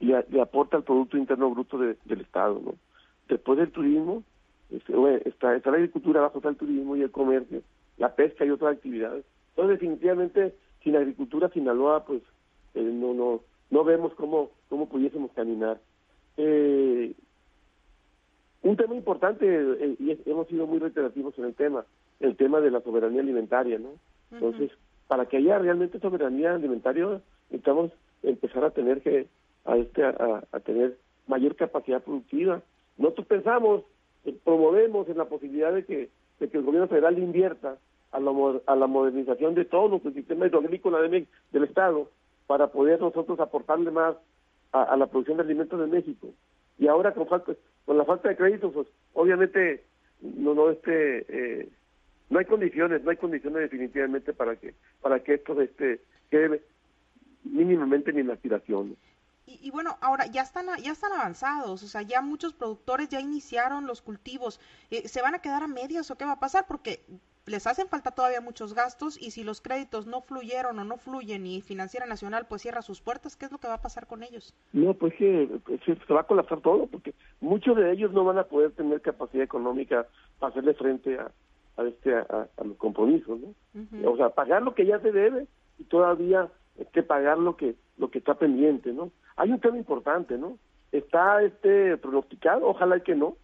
le, 0.00 0.40
aporta 0.42 0.76
al 0.76 0.82
producto 0.82 1.16
interno 1.16 1.50
bruto 1.50 1.78
del 1.78 2.20
estado, 2.20 2.60
¿no? 2.64 2.74
Después 3.28 3.58
del 3.60 3.70
turismo, 3.70 4.24
está, 4.70 5.56
está 5.56 5.70
la 5.70 5.76
agricultura, 5.76 6.20
abajo 6.20 6.38
está 6.38 6.50
el 6.50 6.56
turismo 6.56 6.96
y 6.96 7.02
el 7.02 7.10
comercio 7.10 7.62
la 7.98 8.14
pesca 8.14 8.44
y 8.44 8.50
otras 8.50 8.76
actividades. 8.76 9.24
Entonces, 9.50 9.80
definitivamente, 9.80 10.54
sin 10.82 10.96
agricultura, 10.96 11.50
Sinaloa, 11.50 12.04
pues 12.04 12.22
eh, 12.74 12.82
no, 12.82 13.12
no, 13.12 13.40
no 13.70 13.84
vemos 13.84 14.14
cómo, 14.14 14.50
cómo 14.68 14.88
pudiésemos 14.88 15.32
caminar. 15.32 15.80
Eh, 16.36 17.12
un 18.62 18.76
tema 18.76 18.94
importante, 18.94 19.46
eh, 19.46 19.96
y 19.98 20.30
hemos 20.30 20.46
sido 20.48 20.66
muy 20.66 20.78
reiterativos 20.78 21.36
en 21.38 21.46
el 21.46 21.54
tema, 21.54 21.84
el 22.20 22.36
tema 22.36 22.60
de 22.60 22.70
la 22.70 22.80
soberanía 22.80 23.20
alimentaria, 23.20 23.78
¿no? 23.78 23.90
Entonces, 24.30 24.70
para 25.06 25.26
que 25.26 25.38
haya 25.38 25.58
realmente 25.58 25.98
soberanía 25.98 26.54
alimentaria, 26.54 27.20
necesitamos 27.50 27.92
empezar 28.22 28.64
a 28.64 28.70
tener 28.70 29.00
que, 29.00 29.26
a 29.64 29.76
este, 29.76 30.04
a, 30.04 30.44
a 30.52 30.60
tener 30.60 30.96
mayor 31.26 31.56
capacidad 31.56 32.02
productiva. 32.02 32.62
Nosotros 32.96 33.26
pensamos, 33.26 33.84
promovemos 34.44 35.08
en 35.08 35.18
la 35.18 35.26
posibilidad 35.26 35.72
de 35.72 35.84
que, 35.84 36.10
de 36.40 36.48
que 36.48 36.58
el 36.58 36.64
gobierno 36.64 36.88
federal 36.88 37.18
invierta 37.18 37.78
a 38.10 38.20
la, 38.20 38.32
a 38.66 38.76
la 38.76 38.86
modernización 38.86 39.54
de 39.54 39.64
todo 39.64 39.88
nuestro 39.88 40.12
sistema 40.12 40.46
hidroagrícola 40.46 41.00
de, 41.02 41.26
del 41.52 41.64
Estado 41.64 42.10
para 42.46 42.68
poder 42.68 43.00
nosotros 43.00 43.38
aportarle 43.40 43.90
más 43.90 44.16
a, 44.72 44.96
la 44.96 45.06
producción 45.06 45.36
de 45.36 45.44
alimentos 45.44 45.78
de 45.78 45.86
México. 45.86 46.28
Y 46.78 46.88
ahora 46.88 47.12
con 47.12 47.26
falta, 47.26 47.52
con 47.84 47.98
la 47.98 48.04
falta 48.04 48.28
de 48.28 48.36
créditos, 48.36 48.72
pues 48.72 48.86
obviamente 49.14 49.84
no 50.20 50.54
no 50.54 50.70
este 50.70 51.26
eh, 51.28 51.68
no 52.30 52.38
hay 52.38 52.44
condiciones, 52.44 53.02
no 53.02 53.10
hay 53.10 53.16
condiciones 53.16 53.62
definitivamente 53.62 54.32
para 54.32 54.56
que 54.56 54.74
para 55.00 55.20
que 55.20 55.34
esto 55.34 55.60
este 55.60 56.00
quede 56.30 56.62
mínimamente 57.44 58.12
ni 58.12 58.28
aspiración. 58.30 58.96
Y, 59.48 59.66
y, 59.66 59.70
bueno, 59.70 59.96
ahora 60.02 60.26
ya 60.26 60.42
están 60.42 60.66
ya 60.82 60.92
están 60.92 61.12
avanzados, 61.12 61.82
o 61.82 61.86
sea, 61.86 62.02
ya 62.02 62.20
muchos 62.20 62.52
productores 62.52 63.08
ya 63.08 63.18
iniciaron 63.18 63.86
los 63.86 64.02
cultivos. 64.02 64.60
Eh, 64.90 65.08
¿Se 65.08 65.22
van 65.22 65.34
a 65.34 65.38
quedar 65.38 65.62
a 65.62 65.68
medias 65.68 66.10
o 66.10 66.16
qué 66.16 66.26
va 66.26 66.32
a 66.32 66.40
pasar? 66.40 66.66
Porque 66.68 67.00
les 67.46 67.66
hacen 67.66 67.88
falta 67.88 68.10
todavía 68.10 68.42
muchos 68.42 68.74
gastos 68.74 69.20
y 69.20 69.30
si 69.30 69.42
los 69.44 69.62
créditos 69.62 70.06
no 70.06 70.20
fluyeron 70.20 70.78
o 70.78 70.84
no 70.84 70.98
fluyen 70.98 71.46
y 71.46 71.62
Financiera 71.62 72.04
Nacional 72.04 72.46
pues 72.46 72.60
cierra 72.60 72.82
sus 72.82 73.00
puertas, 73.00 73.36
¿qué 73.36 73.46
es 73.46 73.52
lo 73.52 73.56
que 73.56 73.68
va 73.68 73.74
a 73.74 73.80
pasar 73.80 74.06
con 74.06 74.22
ellos? 74.22 74.54
No, 74.74 74.92
pues 74.92 75.14
que 75.14 75.48
se 75.86 76.14
va 76.14 76.20
a 76.20 76.26
colapsar 76.26 76.60
todo 76.60 76.86
porque 76.86 77.14
muchos 77.40 77.74
de 77.76 77.90
ellos 77.90 78.12
no 78.12 78.24
van 78.24 78.36
a 78.36 78.44
poder 78.44 78.72
tener 78.72 79.00
capacidad 79.00 79.44
económica 79.44 80.06
para 80.38 80.50
hacerle 80.50 80.74
frente 80.74 81.18
a, 81.18 81.32
a 81.78 81.84
este 81.84 82.14
a, 82.14 82.48
los 82.64 82.76
compromisos, 82.76 83.40
¿no? 83.40 84.10
O 84.10 84.16
sea, 84.18 84.28
pagar 84.30 84.62
lo 84.62 84.74
que 84.74 84.84
ya 84.84 85.00
se 85.00 85.10
debe 85.10 85.46
y 85.78 85.84
todavía 85.84 86.50
que 86.92 87.02
pagar 87.02 87.38
lo 87.38 87.56
que 87.56 87.76
lo 87.96 88.10
que 88.10 88.18
está 88.18 88.34
pendiente, 88.34 88.92
¿no? 88.92 89.10
Hay 89.38 89.52
un 89.52 89.60
tema 89.60 89.78
importante, 89.78 90.36
¿no? 90.36 90.58
Está 90.90 91.42
este 91.42 91.96
pronosticado, 91.98 92.66
ojalá 92.66 92.98
que 93.00 93.14
no, 93.14 93.36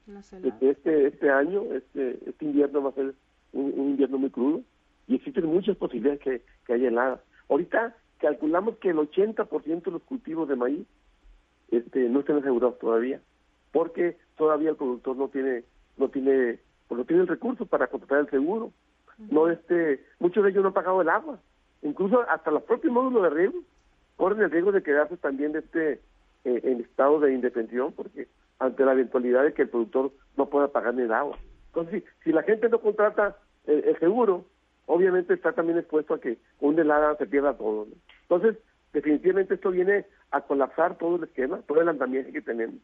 que 0.59 0.71
este 0.71 1.07
este 1.07 1.31
año, 1.31 1.63
este 1.73 2.19
este 2.29 2.45
invierno 2.45 2.83
va 2.83 2.91
a 2.91 2.95
ser 2.95 3.15
un, 3.53 3.91
invierno 3.91 4.19
muy 4.19 4.31
crudo 4.31 4.63
y 5.07 5.15
existen 5.15 5.47
muchas 5.47 5.77
posibilidades 5.77 6.21
que, 6.21 6.43
que 6.67 6.73
haya 6.73 6.89
helada. 6.89 7.23
Ahorita 7.49 7.95
calculamos 8.19 8.79
que 8.79 8.91
el 8.91 8.97
80% 8.97 9.85
de 9.85 9.91
los 9.91 10.03
cultivos 10.03 10.49
de 10.49 10.57
maíz 10.57 10.87
este, 11.71 12.09
no 12.09 12.21
están 12.21 12.39
asegurados 12.39 12.79
todavía, 12.79 13.21
porque 13.71 14.17
todavía 14.37 14.71
el 14.71 14.77
productor 14.77 15.17
no 15.17 15.29
tiene 15.29 15.65
no 15.97 16.09
tiene 16.09 16.59
pues 16.89 16.99
no 16.99 17.05
tiene 17.05 17.23
el 17.23 17.29
recurso 17.29 17.67
para 17.67 17.87
contratar 17.87 18.19
el 18.19 18.31
seguro. 18.31 18.73
No 19.31 19.49
este 19.49 20.05
muchos 20.19 20.43
de 20.43 20.51
ellos 20.51 20.63
no 20.63 20.69
han 20.69 20.75
pagado 20.75 21.01
el 21.03 21.09
agua. 21.09 21.39
Incluso 21.83 22.23
hasta 22.29 22.51
los 22.51 22.65
propios 22.65 22.93
módulos 22.93 23.23
de 23.23 23.31
riego 23.31 23.59
corren 24.17 24.43
el 24.43 24.51
riesgo 24.51 24.73
de 24.73 24.83
quedarse 24.83 25.17
también 25.17 25.53
de 25.53 25.61
este 25.61 26.01
eh, 26.45 26.61
en 26.63 26.81
estado 26.81 27.21
de 27.21 27.33
indefensión 27.33 27.93
porque 27.93 28.29
ante 28.59 28.85
la 28.85 28.93
eventualidad 28.93 29.45
de 29.45 29.53
que 29.53 29.63
el 29.63 29.69
productor 29.69 30.13
no 30.37 30.49
pueda 30.49 30.69
pagar 30.69 30.95
ni 30.95 31.03
el 31.03 31.13
agua. 31.13 31.39
Entonces, 31.69 32.05
si, 32.23 32.33
la 32.33 32.43
gente 32.43 32.69
no 32.69 32.81
contrata 32.81 33.37
el, 33.67 33.99
seguro, 33.99 34.45
obviamente 34.87 35.35
está 35.35 35.53
también 35.53 35.79
expuesto 35.79 36.15
a 36.15 36.21
que 36.21 36.39
un 36.61 36.79
helada 36.79 37.17
se 37.17 37.27
pierda 37.27 37.55
todo. 37.55 37.89
Entonces, 38.23 38.57
definitivamente 38.93 39.55
esto 39.55 39.71
viene 39.71 40.05
a 40.31 40.41
colapsar 40.43 40.99
todo 40.99 41.17
el 41.17 41.25
esquema, 41.25 41.63
todo 41.67 41.81
el 41.81 41.89
andamiaje 41.89 42.33
que 42.33 42.43
tenemos. 42.43 42.77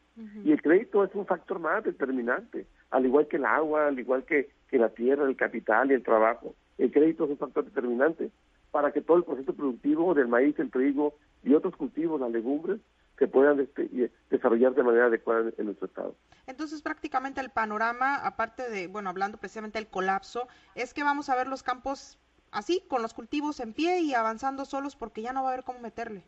Y 0.44 0.52
el 0.52 0.60
crédito 0.60 1.04
es 1.04 1.14
un 1.14 1.26
factor 1.26 1.60
más 1.60 1.84
determinante, 1.84 2.66
al 2.90 3.06
igual 3.06 3.28
que 3.28 3.36
el 3.36 3.44
agua, 3.44 3.86
al 3.86 3.98
igual 3.98 4.24
que, 4.24 4.50
que 4.68 4.78
la 4.78 4.88
tierra, 4.88 5.24
el 5.24 5.36
capital 5.36 5.90
y 5.90 5.94
el 5.94 6.02
trabajo. 6.02 6.54
El 6.78 6.90
crédito 6.90 7.24
es 7.24 7.30
un 7.30 7.38
factor 7.38 7.64
determinante 7.64 8.30
para 8.70 8.92
que 8.92 9.00
todo 9.00 9.18
el 9.18 9.24
proceso 9.24 9.52
productivo 9.54 10.14
del 10.14 10.28
maíz, 10.28 10.58
el 10.58 10.70
trigo 10.70 11.14
y 11.42 11.54
otros 11.54 11.76
cultivos, 11.76 12.20
las 12.20 12.30
legumbres, 12.30 12.80
se 13.18 13.28
puedan 13.28 13.60
este, 13.60 14.10
desarrollar 14.30 14.74
de 14.74 14.82
manera 14.82 15.06
adecuada 15.06 15.50
en 15.58 15.66
nuestro 15.66 15.86
estado. 15.86 16.14
Entonces 16.46 16.80
prácticamente 16.80 17.40
el 17.40 17.50
panorama, 17.50 18.16
aparte 18.16 18.70
de, 18.70 18.86
bueno, 18.88 19.10
hablando 19.10 19.38
precisamente 19.38 19.78
del 19.78 19.88
colapso, 19.88 20.48
es 20.74 20.94
que 20.94 21.04
vamos 21.04 21.28
a 21.28 21.36
ver 21.36 21.46
los 21.46 21.62
campos 21.62 22.18
así, 22.50 22.82
con 22.88 23.02
los 23.02 23.14
cultivos 23.14 23.60
en 23.60 23.72
pie 23.72 24.00
y 24.00 24.14
avanzando 24.14 24.64
solos 24.64 24.96
porque 24.96 25.22
ya 25.22 25.32
no 25.32 25.42
va 25.42 25.50
a 25.50 25.52
haber 25.52 25.64
cómo 25.64 25.80
meterle. 25.80 26.22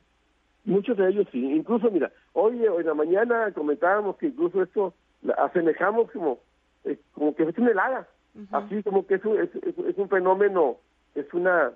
Muchos 0.65 0.97
de 0.97 1.09
ellos 1.09 1.27
sí, 1.33 1.45
incluso 1.53 1.91
mira, 1.91 2.13
hoy, 2.35 2.67
hoy 2.69 2.83
en 2.83 2.87
la 2.87 2.95
mañana 2.95 3.53
comentábamos 3.53 4.17
que 4.17 4.27
incluso 4.27 4.63
esto 4.63 4.95
asemejamos 5.39 6.11
como, 6.13 6.39
eh, 6.85 6.99
como 7.13 7.35
que 7.35 7.43
es 7.45 7.59
una 7.59 7.71
helada, 7.71 8.09
así 8.53 8.83
como 8.83 9.07
que 9.07 9.17
es 9.17 9.25
un, 9.25 9.41
es, 9.41 9.51
es, 9.55 9.99
un 9.99 10.09
fenómeno, 10.09 10.77
es 11.15 11.33
una, 11.35 11.73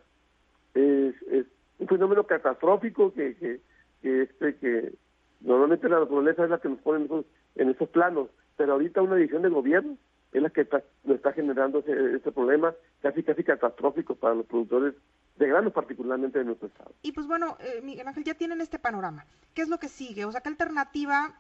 es, 0.77 1.47
un 1.79 1.89
fenómeno 1.89 2.25
catastrófico 2.25 3.13
que, 3.13 3.37
que, 3.37 4.23
este, 4.23 4.57
que 4.57 4.93
Normalmente 5.41 5.89
la 5.89 6.01
naturaleza 6.01 6.45
es 6.45 6.51
la 6.51 6.59
que 6.59 6.69
nos 6.69 6.79
pone 6.81 7.07
en 7.57 7.69
esos 7.69 7.89
planos, 7.91 8.29
pero 8.57 8.73
ahorita 8.73 9.03
una 9.03 9.17
decisión 9.17 9.43
del 9.43 9.53
gobierno 9.53 9.97
es 10.33 10.43
la 10.43 10.51
que 10.51 10.63
está, 10.63 10.83
nos 11.05 11.17
está 11.17 11.33
generando 11.33 11.81
ese, 11.81 12.17
ese 12.17 12.33
problema 12.33 12.75
casi 13.03 13.23
casi 13.23 13.45
catastrófico 13.45 14.15
para 14.15 14.35
los 14.35 14.47
productores 14.47 14.95
de 15.39 15.47
granos 15.47 15.73
particularmente 15.73 16.39
de 16.39 16.45
nuestro 16.47 16.69
estado. 16.69 16.93
Y 17.03 17.13
pues 17.13 17.27
bueno, 17.27 17.57
eh, 17.61 17.81
Miguel 17.83 18.09
Ángel, 18.09 18.25
ya 18.25 18.35
tienen 18.35 18.61
este 18.61 18.79
panorama. 18.79 19.27
¿Qué 19.55 19.63
es 19.63 19.69
lo 19.69 19.79
que 19.79 19.89
sigue? 19.89 20.25
O 20.25 20.33
sea, 20.33 20.41
¿qué 20.41 20.49
alternativa 20.49 21.39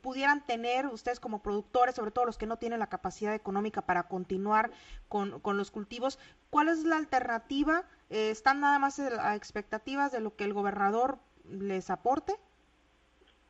pudieran 0.00 0.44
tener 0.46 0.86
ustedes 0.86 1.20
como 1.20 1.42
productores, 1.42 1.94
sobre 1.94 2.10
todo 2.10 2.26
los 2.26 2.38
que 2.38 2.46
no 2.46 2.58
tienen 2.58 2.78
la 2.78 2.88
capacidad 2.88 3.34
económica 3.34 3.82
para 3.82 4.04
continuar 4.04 4.70
con, 5.08 5.40
con 5.40 5.56
los 5.56 5.70
cultivos? 5.70 6.18
¿Cuál 6.50 6.68
es 6.68 6.84
la 6.84 6.96
alternativa? 6.96 7.84
Eh, 8.10 8.30
¿Están 8.30 8.60
nada 8.60 8.78
más 8.78 8.98
a 8.98 9.34
expectativas 9.34 10.12
de 10.12 10.20
lo 10.20 10.36
que 10.36 10.44
el 10.44 10.52
gobernador 10.52 11.18
les 11.50 11.90
aporte? 11.90 12.34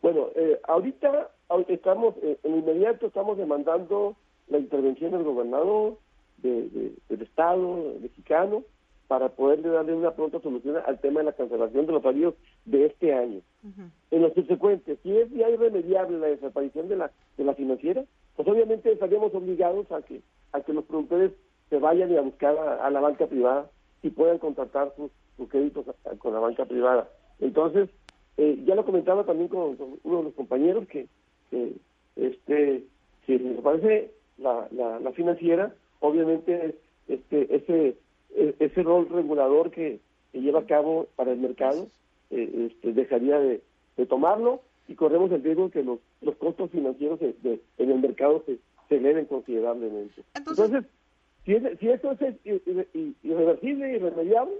Bueno, 0.00 0.28
eh, 0.36 0.60
ahorita, 0.68 1.30
estamos, 1.68 2.14
eh, 2.22 2.38
en 2.44 2.58
inmediato 2.58 3.06
estamos 3.06 3.36
demandando 3.36 4.16
la 4.46 4.58
intervención 4.58 5.10
del 5.10 5.24
gobernador 5.24 5.98
del 6.38 6.96
Estado 7.08 7.96
mexicano 8.00 8.62
para 9.08 9.30
poderle 9.30 9.70
darle 9.70 9.94
una 9.94 10.12
pronta 10.12 10.38
solución 10.40 10.76
al 10.86 11.00
tema 11.00 11.20
de 11.20 11.26
la 11.26 11.32
cancelación 11.32 11.86
de 11.86 11.92
los 11.92 12.02
salarios 12.02 12.34
de 12.66 12.86
este 12.86 13.14
año. 13.14 13.40
En 14.10 14.22
lo 14.22 14.32
subsecuente, 14.34 14.98
si 15.02 15.16
es 15.16 15.30
ya 15.30 15.48
irremediable 15.48 16.18
la 16.18 16.26
desaparición 16.26 16.88
de 16.88 16.96
la, 16.96 17.10
de 17.36 17.44
la 17.44 17.54
financiera, 17.54 18.04
pues 18.36 18.46
obviamente 18.46 18.92
estaríamos 18.92 19.34
obligados 19.34 19.90
a 19.90 20.02
que, 20.02 20.20
a 20.52 20.60
que 20.60 20.74
los 20.74 20.84
productores 20.84 21.32
se 21.70 21.78
vayan 21.78 22.12
y 22.12 22.16
a 22.16 22.20
buscar 22.20 22.56
a, 22.56 22.88
la 22.90 23.00
banca 23.00 23.26
privada 23.26 23.70
y 24.02 24.10
puedan 24.10 24.38
contratar 24.38 24.92
sus, 24.94 25.10
sus 25.36 25.48
créditos 25.48 25.86
con 26.18 26.34
la 26.34 26.40
banca 26.40 26.66
privada. 26.66 27.08
Entonces, 27.40 27.88
eh, 28.36 28.62
ya 28.64 28.74
lo 28.74 28.84
comentaba 28.84 29.24
también 29.24 29.48
con, 29.48 29.76
uno 30.02 30.18
de 30.18 30.24
los 30.24 30.34
compañeros 30.34 30.86
que, 30.86 31.08
este, 32.16 32.84
si 33.26 33.38
nos 33.38 33.62
parece 33.62 34.12
la, 34.38 34.68
la, 34.70 35.12
financiera, 35.12 35.74
obviamente 36.00 36.76
este, 37.08 37.56
ese, 37.56 37.96
ese 38.34 38.82
rol 38.82 39.08
regulador 39.08 39.70
que, 39.70 40.00
lleva 40.32 40.60
a 40.60 40.66
cabo 40.66 41.08
para 41.16 41.32
el 41.32 41.38
mercado 41.38 41.88
eh, 42.30 42.68
este, 42.70 42.92
dejaría 42.92 43.40
de, 43.40 43.60
tomarlo 44.08 44.60
y 44.86 44.94
corremos 44.94 45.32
el 45.32 45.42
riesgo 45.42 45.64
de 45.64 45.70
que 45.72 45.82
los, 45.82 45.98
los 46.20 46.36
costos 46.36 46.70
financieros 46.70 47.18
en 47.20 47.60
el 47.90 47.98
mercado 47.98 48.44
se, 48.46 48.58
se 48.88 48.96
eleven 48.96 49.24
considerablemente. 49.24 50.22
Entonces, 50.36 50.84
si, 51.44 51.56
si 51.80 51.88
esto 51.88 52.12
es 52.12 52.36
irreversible 53.24 53.90
y 53.90 53.96
irremediable, 53.96 54.54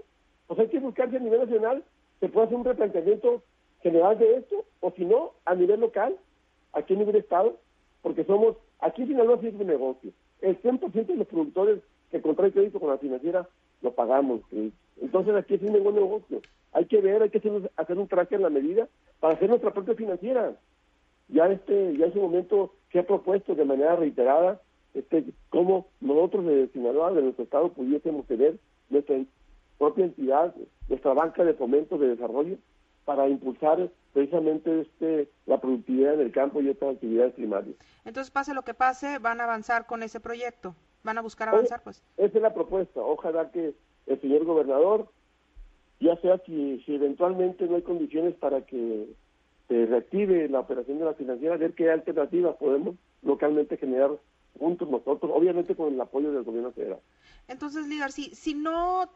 pues 0.47 0.59
hay 0.59 0.67
que 0.67 0.79
buscar 0.79 1.15
a 1.15 1.19
nivel 1.19 1.39
nacional 1.39 1.83
se 2.19 2.27
puede 2.27 2.47
hacer 2.47 2.57
un 2.57 2.65
replanteamiento 2.65 3.43
general 3.81 4.17
de 4.19 4.37
esto, 4.37 4.65
o 4.81 4.91
si 4.91 5.05
no, 5.05 5.31
a 5.45 5.55
nivel 5.55 5.79
local, 5.79 6.17
aquí 6.73 6.93
a 6.93 6.97
nivel 6.97 7.15
Estado, 7.15 7.57
porque 8.01 8.25
somos, 8.25 8.57
aquí 8.79 9.03
en 9.03 9.09
Sinaloa 9.09 9.37
un 9.37 9.67
negocio. 9.67 10.11
El 10.41 10.61
100% 10.61 11.05
de 11.05 11.15
los 11.15 11.27
productores 11.27 11.79
que 12.11 12.21
contraen 12.21 12.51
crédito 12.51 12.79
con 12.79 12.89
la 12.89 12.97
financiera 12.97 13.47
lo 13.81 13.93
pagamos. 13.93 14.41
Entonces 15.01 15.35
aquí 15.35 15.55
es 15.55 15.61
un 15.61 15.83
buen 15.83 15.95
negocio. 15.95 16.41
Hay 16.73 16.85
que 16.85 17.01
ver, 17.01 17.23
hay 17.23 17.29
que 17.29 17.39
hacer, 17.75 17.97
un 17.97 18.07
traje 18.07 18.35
en 18.35 18.43
la 18.43 18.49
medida 18.49 18.87
para 19.19 19.33
hacer 19.33 19.49
nuestra 19.49 19.73
propia 19.73 19.95
financiera. 19.95 20.55
Ya 21.27 21.47
este, 21.47 21.97
ya 21.97 22.05
en 22.05 22.13
su 22.13 22.21
momento 22.21 22.73
se 22.91 22.99
ha 22.99 23.07
propuesto 23.07 23.55
de 23.55 23.65
manera 23.65 23.95
reiterada 23.95 24.61
este, 24.93 25.25
cómo 25.49 25.87
nosotros 26.01 26.45
de 26.45 26.67
Sinaloa, 26.69 27.11
de 27.13 27.21
nuestro 27.21 27.43
estado, 27.43 27.69
pudiésemos 27.69 28.25
tener 28.25 28.57
nuestra 28.89 29.17
propia 29.77 30.05
entidad, 30.05 30.53
nuestra 30.87 31.13
banca 31.13 31.43
de 31.43 31.53
fomento 31.53 31.97
de 31.97 32.09
desarrollo, 32.09 32.57
para 33.05 33.27
impulsar 33.27 33.89
precisamente 34.13 34.81
este 34.81 35.29
la 35.45 35.59
productividad 35.59 36.15
en 36.15 36.21
el 36.21 36.31
campo 36.31 36.61
y 36.61 36.69
otras 36.69 36.95
actividades 36.95 37.33
primarias. 37.33 37.75
Entonces, 38.05 38.29
pase 38.29 38.53
lo 38.53 38.61
que 38.61 38.73
pase, 38.73 39.17
van 39.17 39.41
a 39.41 39.45
avanzar 39.45 39.87
con 39.87 40.03
ese 40.03 40.19
proyecto, 40.19 40.75
van 41.03 41.17
a 41.17 41.21
buscar 41.21 41.49
avanzar, 41.49 41.81
pues. 41.83 42.01
Esa 42.17 42.37
es 42.37 42.41
la 42.41 42.53
propuesta. 42.53 43.01
Ojalá 43.01 43.51
que 43.51 43.73
el 44.07 44.21
señor 44.21 44.45
gobernador, 44.45 45.09
ya 45.99 46.15
sea 46.17 46.37
si, 46.45 46.81
si 46.85 46.95
eventualmente 46.95 47.65
no 47.67 47.75
hay 47.75 47.81
condiciones 47.81 48.35
para 48.35 48.65
que 48.65 49.07
se 49.67 49.85
reactive 49.85 50.49
la 50.49 50.61
operación 50.61 50.99
de 50.99 51.05
la 51.05 51.13
financiera, 51.13 51.57
ver 51.57 51.73
qué 51.73 51.91
alternativas 51.91 52.55
podemos 52.57 52.95
localmente 53.21 53.77
generar 53.77 54.11
juntos 54.57 54.89
nosotros, 54.89 55.31
obviamente 55.33 55.75
con 55.75 55.93
el 55.93 56.01
apoyo 56.01 56.31
del 56.31 56.43
gobierno 56.43 56.71
federal. 56.71 56.99
Entonces, 57.47 57.87
líder, 57.87 58.11
si, 58.11 58.33
si 58.35 58.55
no 58.55 59.09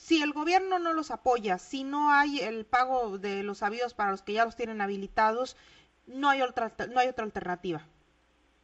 si 0.00 0.22
el 0.22 0.32
gobierno 0.32 0.78
no 0.78 0.94
los 0.94 1.10
apoya, 1.10 1.58
si 1.58 1.84
no 1.84 2.10
hay 2.10 2.40
el 2.40 2.64
pago 2.64 3.18
de 3.18 3.42
los 3.42 3.62
avíos 3.62 3.92
para 3.92 4.10
los 4.10 4.22
que 4.22 4.32
ya 4.32 4.46
los 4.46 4.56
tienen 4.56 4.80
habilitados, 4.80 5.58
no 6.06 6.30
hay 6.30 6.40
otra, 6.40 6.72
no 6.90 7.00
hay 7.00 7.08
otra 7.08 7.26
alternativa. 7.26 7.82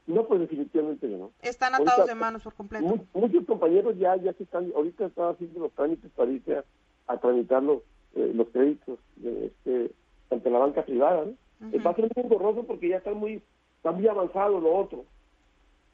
No, 0.07 0.25
pues 0.27 0.41
definitivamente 0.41 1.09
no. 1.09 1.33
Están 1.43 1.75
atados 1.75 2.07
de 2.07 2.15
manos 2.15 2.43
por 2.45 2.55
completo. 2.55 2.99
muchos 3.13 3.45
compañeros 3.45 3.99
ya 3.99 4.17
ya 4.17 4.33
se 4.35 4.45
están, 4.45 4.71
ahorita 4.75 5.07
están 5.07 5.35
haciendo 5.35 5.61
los 5.61 5.73
trámites 5.73 6.11
para 6.13 6.31
irse 6.31 6.63
a, 7.09 7.17
tramitar 7.19 7.63
los, 7.63 7.83
eh, 8.15 8.33
los 8.35 8.49
créditos 8.49 8.99
de 9.17 9.47
este, 9.47 9.91
ante 10.31 10.51
la 10.51 10.59
banca 10.59 10.85
privada. 10.85 11.25
¿no? 11.25 11.83
Va 11.85 11.91
a 11.91 11.95
ser 11.95 12.09
muy 12.15 12.25
borroso 12.29 12.65
porque 12.65 12.89
ya 12.89 12.99
están 12.99 13.17
muy, 13.17 13.43
están 13.77 13.97
muy 13.97 14.07
avanzado 14.07 14.61
lo 14.61 14.77
otro. 14.77 15.05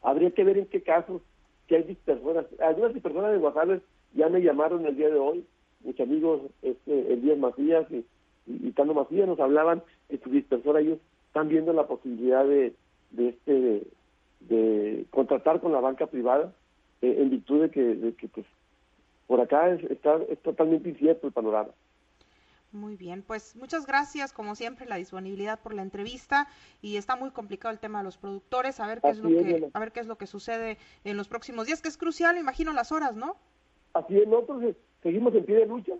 Habría 0.02 0.30
que 0.32 0.44
ver 0.44 0.58
en 0.58 0.66
qué 0.66 0.82
casos, 0.82 1.22
que 1.66 1.76
hay 1.76 1.94
personas, 1.94 2.44
algunas 2.60 2.92
personas 3.00 3.32
de 3.32 3.38
Guasales 3.38 3.82
ya 4.14 4.28
me 4.28 4.42
llamaron 4.42 4.84
el 4.84 4.96
día 4.96 5.08
de 5.08 5.18
hoy, 5.18 5.46
mis 5.84 5.98
amigos 6.00 6.42
este, 6.60 7.12
Elías 7.12 7.38
Macías 7.38 7.86
y, 7.90 8.04
y, 8.46 8.72
Tano 8.72 8.94
Macías 8.94 9.26
nos 9.26 9.40
hablaban 9.40 9.82
que 10.08 10.18
su 10.18 10.28
dispersora 10.30 10.80
ellos 10.80 10.98
están 11.28 11.48
viendo 11.48 11.72
la 11.72 11.86
posibilidad 11.86 12.44
de, 12.44 12.74
de 13.10 13.28
este 13.28 13.52
de, 13.52 13.86
contratar 15.10 15.60
con 15.60 15.72
la 15.72 15.80
banca 15.80 16.06
privada 16.06 16.52
eh, 17.00 17.16
en 17.18 17.30
virtud 17.30 17.62
de 17.62 17.70
que, 17.70 17.82
de 17.82 18.14
que 18.14 18.28
pues 18.28 18.46
por 19.26 19.40
acá 19.40 19.70
es, 19.70 19.82
está 19.90 20.18
es 20.28 20.38
totalmente 20.42 20.88
incierto 20.88 21.26
el 21.26 21.32
panorama. 21.32 21.70
Muy 22.72 22.96
bien, 22.96 23.22
pues 23.22 23.54
muchas 23.54 23.86
gracias, 23.86 24.32
como 24.32 24.54
siempre, 24.54 24.86
la 24.86 24.96
disponibilidad 24.96 25.60
por 25.60 25.74
la 25.74 25.82
entrevista 25.82 26.48
y 26.80 26.96
está 26.96 27.16
muy 27.16 27.30
complicado 27.30 27.72
el 27.72 27.78
tema 27.78 27.98
de 27.98 28.04
los 28.04 28.16
productores, 28.16 28.80
a 28.80 28.86
ver 28.86 29.02
qué 29.02 29.10
es 29.10 29.18
lo 29.18 29.28
que, 29.28 29.68
a 29.70 29.78
ver 29.78 29.92
qué 29.92 30.00
es 30.00 30.06
lo 30.06 30.16
que 30.16 30.26
sucede 30.26 30.78
en 31.04 31.18
los 31.18 31.28
próximos 31.28 31.66
días, 31.66 31.82
que 31.82 31.88
es 31.88 31.98
crucial, 31.98 32.38
imagino 32.38 32.72
las 32.72 32.90
horas, 32.90 33.14
¿no? 33.14 33.36
Así 33.92 34.16
es, 34.16 34.26
nosotros 34.26 34.62
eh, 34.62 34.74
seguimos 35.02 35.34
en 35.34 35.44
pie 35.44 35.56
de 35.56 35.66
lucha. 35.66 35.92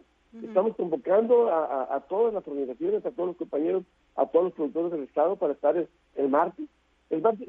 Estamos 0.43 0.75
convocando 0.77 1.53
a, 1.53 2.01
todas 2.09 2.33
las 2.33 2.47
organizaciones, 2.49 3.05
a 3.05 3.11
todos 3.11 3.29
los 3.29 3.37
compañeros, 3.37 3.85
a 4.17 4.25
todos 4.25 4.47
los 4.47 4.55
productores 4.55 4.93
del 4.93 5.03
Estado 5.03 5.37
para 5.37 5.53
estar 5.53 5.77
el, 5.77 6.29
martes. 6.31 6.67
El 7.11 7.21
martes, 7.21 7.49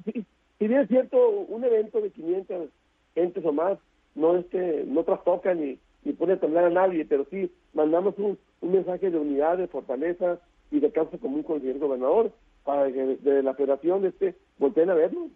si, 0.59 0.67
bien 0.67 0.81
es 0.81 0.87
cierto, 0.87 1.29
un 1.29 1.63
evento 1.63 2.01
de 2.01 2.11
500 2.11 2.69
gentes 3.15 3.45
o 3.45 3.51
más 3.51 3.77
no 4.15 4.37
este 4.37 4.83
no 4.85 5.03
trastoca 5.03 5.53
ni, 5.53 5.79
ni 6.03 6.13
pone 6.13 6.33
a 6.33 6.39
temblar 6.39 6.65
a 6.65 6.69
nadie, 6.69 7.05
pero 7.05 7.25
sí 7.29 7.51
mandamos 7.73 8.15
un, 8.17 8.37
mensaje 8.61 9.11
de 9.11 9.19
unidad, 9.19 9.57
de 9.57 9.67
fortaleza 9.67 10.39
y 10.71 10.79
de 10.79 10.91
causa 10.91 11.17
común 11.17 11.43
con 11.43 11.57
el 11.57 11.61
señor 11.63 11.79
gobernador 11.79 12.31
para 12.63 12.89
que 12.91 13.17
de, 13.17 13.43
la 13.43 13.53
federación 13.55 14.05
este 14.05 14.35
volteen 14.57 14.89
a 14.89 14.93
verlo 14.93 15.27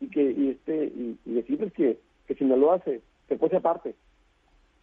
y 0.00 0.08
que 0.08 0.22
y 0.22 0.48
este 0.50 0.86
y, 0.86 1.16
decirles 1.24 1.72
que, 1.74 1.98
que 2.26 2.34
Sinaloa 2.34 2.80
se, 2.80 3.00
se 3.28 3.36
pose 3.36 3.56
aparte. 3.56 3.94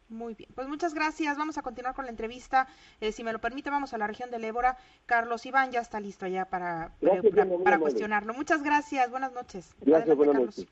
Muy 0.10 0.34
bien, 0.34 0.50
pues 0.56 0.68
muchas 0.68 0.96
gracias. 0.96 1.38
Vamos 1.38 1.60
a 1.60 1.62
continuar 1.62 1.94
con 1.94 2.06
la 2.06 2.12
entrevista. 2.12 2.68
Eh, 3.00 3.12
si 3.12 3.24
me 3.24 3.32
lo 3.32 3.40
permite, 3.40 3.70
vamos 3.70 3.94
a 3.94 3.98
la 4.00 4.08
región 4.08 4.32
del 4.32 4.44
Ébora. 4.44 4.76
Carlos 5.06 5.46
Iván 5.46 5.72
ya 5.72 5.82
está 5.82 6.00
listo 6.00 6.26
ya 6.26 6.46
para, 6.46 6.96
para, 7.64 7.78
cuestionarlo. 7.78 8.34
Muchas 8.34 8.64
gracias, 8.64 9.12
buenas 9.12 9.32
noches. 9.34 9.76
Gracias, 9.82 10.18
buenas 10.18 10.36
noches. 10.36 10.68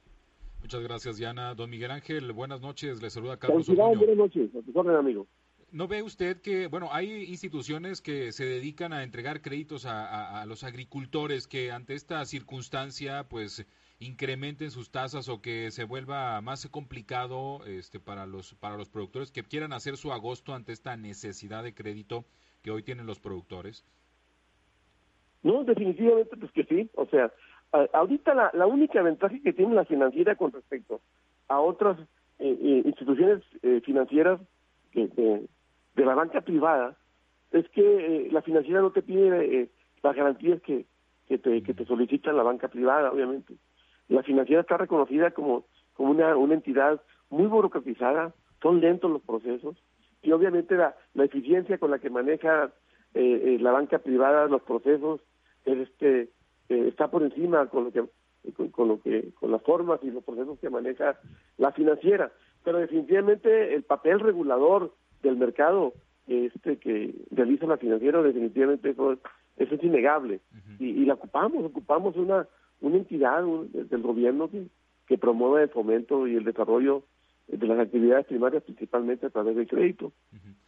Muchas 0.60 0.82
gracias, 0.82 1.17
Diana. 1.17 1.54
Don 1.54 1.69
Miguel 1.69 1.91
Ángel, 1.91 2.32
buenas 2.34 2.62
noches. 2.62 3.00
Le 3.00 3.12
saluda 3.12 3.38
Carlos 3.38 3.69
Iván, 3.69 4.00
buenas 4.00 4.17
noches. 4.17 4.50
A 4.56 4.97
amigo. 4.97 5.28
¿No 5.71 5.88
ve 5.88 6.02
usted 6.02 6.41
que, 6.41 6.65
bueno, 6.65 6.89
hay 6.91 7.26
instituciones 7.26 8.02
que 8.02 8.32
se 8.32 8.45
dedican 8.45 8.91
a 8.91 9.04
entregar 9.04 9.41
créditos 9.41 9.86
a 9.86 10.43
los 10.47 10.63
agricultores 10.63 11.45
que 11.45 11.71
ante 11.71 11.93
esta 11.93 12.26
circunstancia, 12.26 13.28
pues 13.30 13.67
incrementen 13.99 14.71
sus 14.71 14.91
tasas 14.91 15.27
o 15.29 15.41
que 15.41 15.71
se 15.71 15.83
vuelva 15.83 16.39
más 16.41 16.67
complicado 16.69 17.65
este, 17.65 17.99
para, 17.99 18.25
los, 18.25 18.53
para 18.55 18.77
los 18.77 18.89
productores 18.89 19.31
que 19.31 19.43
quieran 19.43 19.73
hacer 19.73 19.97
su 19.97 20.12
agosto 20.12 20.53
ante 20.53 20.71
esta 20.71 20.95
necesidad 20.97 21.63
de 21.63 21.73
crédito 21.73 22.25
que 22.62 22.71
hoy 22.71 22.83
tienen 22.83 23.07
los 23.07 23.19
productores? 23.19 23.86
No, 25.43 25.63
definitivamente 25.63 26.36
pues 26.38 26.51
que 26.51 26.63
sí. 26.65 26.89
O 26.95 27.05
sea, 27.07 27.31
ahorita 27.93 28.33
la, 28.33 28.51
la 28.53 28.67
única 28.67 29.01
ventaja 29.01 29.36
que 29.43 29.53
tiene 29.53 29.73
la 29.73 29.86
financiera 29.86 30.36
con 30.36 30.51
respecto 30.51 31.01
a 31.47 31.60
otras 31.60 31.97
eh, 32.39 32.57
eh, 32.62 32.81
instituciones 32.86 33.43
eh, 33.63 33.81
financieras 33.83 34.39
de, 34.93 35.47
la 35.95 36.15
banca 36.15 36.41
privada 36.41 36.95
es 37.51 37.67
que 37.69 38.29
la 38.31 38.41
financiera 38.41 38.81
no 38.81 38.91
te 38.91 39.01
pide 39.01 39.69
las 40.03 40.15
garantías 40.15 40.62
que, 40.62 40.86
que, 41.27 41.38
te, 41.38 41.63
que 41.63 41.73
te 41.73 41.86
solicita 41.86 42.31
la 42.31 42.43
banca 42.43 42.67
privada, 42.67 43.12
obviamente. 43.12 43.55
La 44.10 44.24
financiera 44.24 44.62
está 44.62 44.78
reconocida 44.78 45.32
como, 45.32 45.65
como 45.93 46.12
una, 46.12 46.36
una 46.36 46.54
entidad 46.54 47.02
muy 47.30 47.48
burocratizada, 47.48 48.34
son 48.62 48.80
lentos 48.80 49.12
los 49.12 49.22
procesos 49.22 49.76
y 50.22 50.32
obviamente 50.32 50.76
la, 50.76 50.96
la 51.13 51.26
eficiencia 51.26 51.78
con 51.78 51.91
la 51.91 52.00
que 52.00 52.10
maneja 52.10 52.72
eh, 53.13 53.56
eh, 53.56 53.58
la 53.60 53.72
banca 53.72 54.00
privada 54.00 54.48
los 54.48 54.62
procesos 54.62 55.22
este 55.65 56.30
eh, 56.70 56.88
está 56.88 57.10
por 57.10 57.24
encima 57.24 57.67
con 57.67 57.86
lo 57.86 57.91
que 57.91 58.04
con, 58.72 58.88
lo 58.88 59.02
que 59.02 59.32
con 59.39 59.52
las 59.52 59.62
formas 59.63 60.00
y 60.04 60.12
los 60.12 60.24
procesos 60.24 60.58
que 60.60 60.70
maneja 60.70 61.20
la 61.58 61.72
financiera. 61.74 62.32
Pero 62.63 62.78
definitivamente 62.78 63.74
el 63.74 63.84
papel 63.84 64.20
regulador 64.20 64.93
del 65.22 65.38
mercado 65.38 65.93
este 66.28 66.78
que 66.78 67.13
realiza 67.32 67.65
la 67.65 67.78
financiera 67.78 68.22
definitivamente 68.22 68.89
eso, 68.91 69.17
eso 69.58 69.76
es 69.76 69.84
innegable. 69.84 70.39
Y, 70.80 70.89
y 70.89 71.06
la 71.06 71.15
ocupamos 71.15 71.65
ocupamos 71.65 72.15
una 72.15 72.48
una 72.81 72.97
entidad 72.97 73.43
del 73.43 74.01
gobierno 74.01 74.49
que, 74.49 74.67
que 75.07 75.17
promueve 75.17 75.63
el 75.63 75.69
fomento 75.69 76.27
y 76.27 76.35
el 76.35 76.43
desarrollo 76.43 77.03
de 77.47 77.65
las 77.67 77.79
actividades 77.79 78.25
primarias 78.25 78.63
principalmente 78.63 79.25
a 79.25 79.29
través 79.29 79.55
del 79.55 79.67
crédito. 79.67 80.11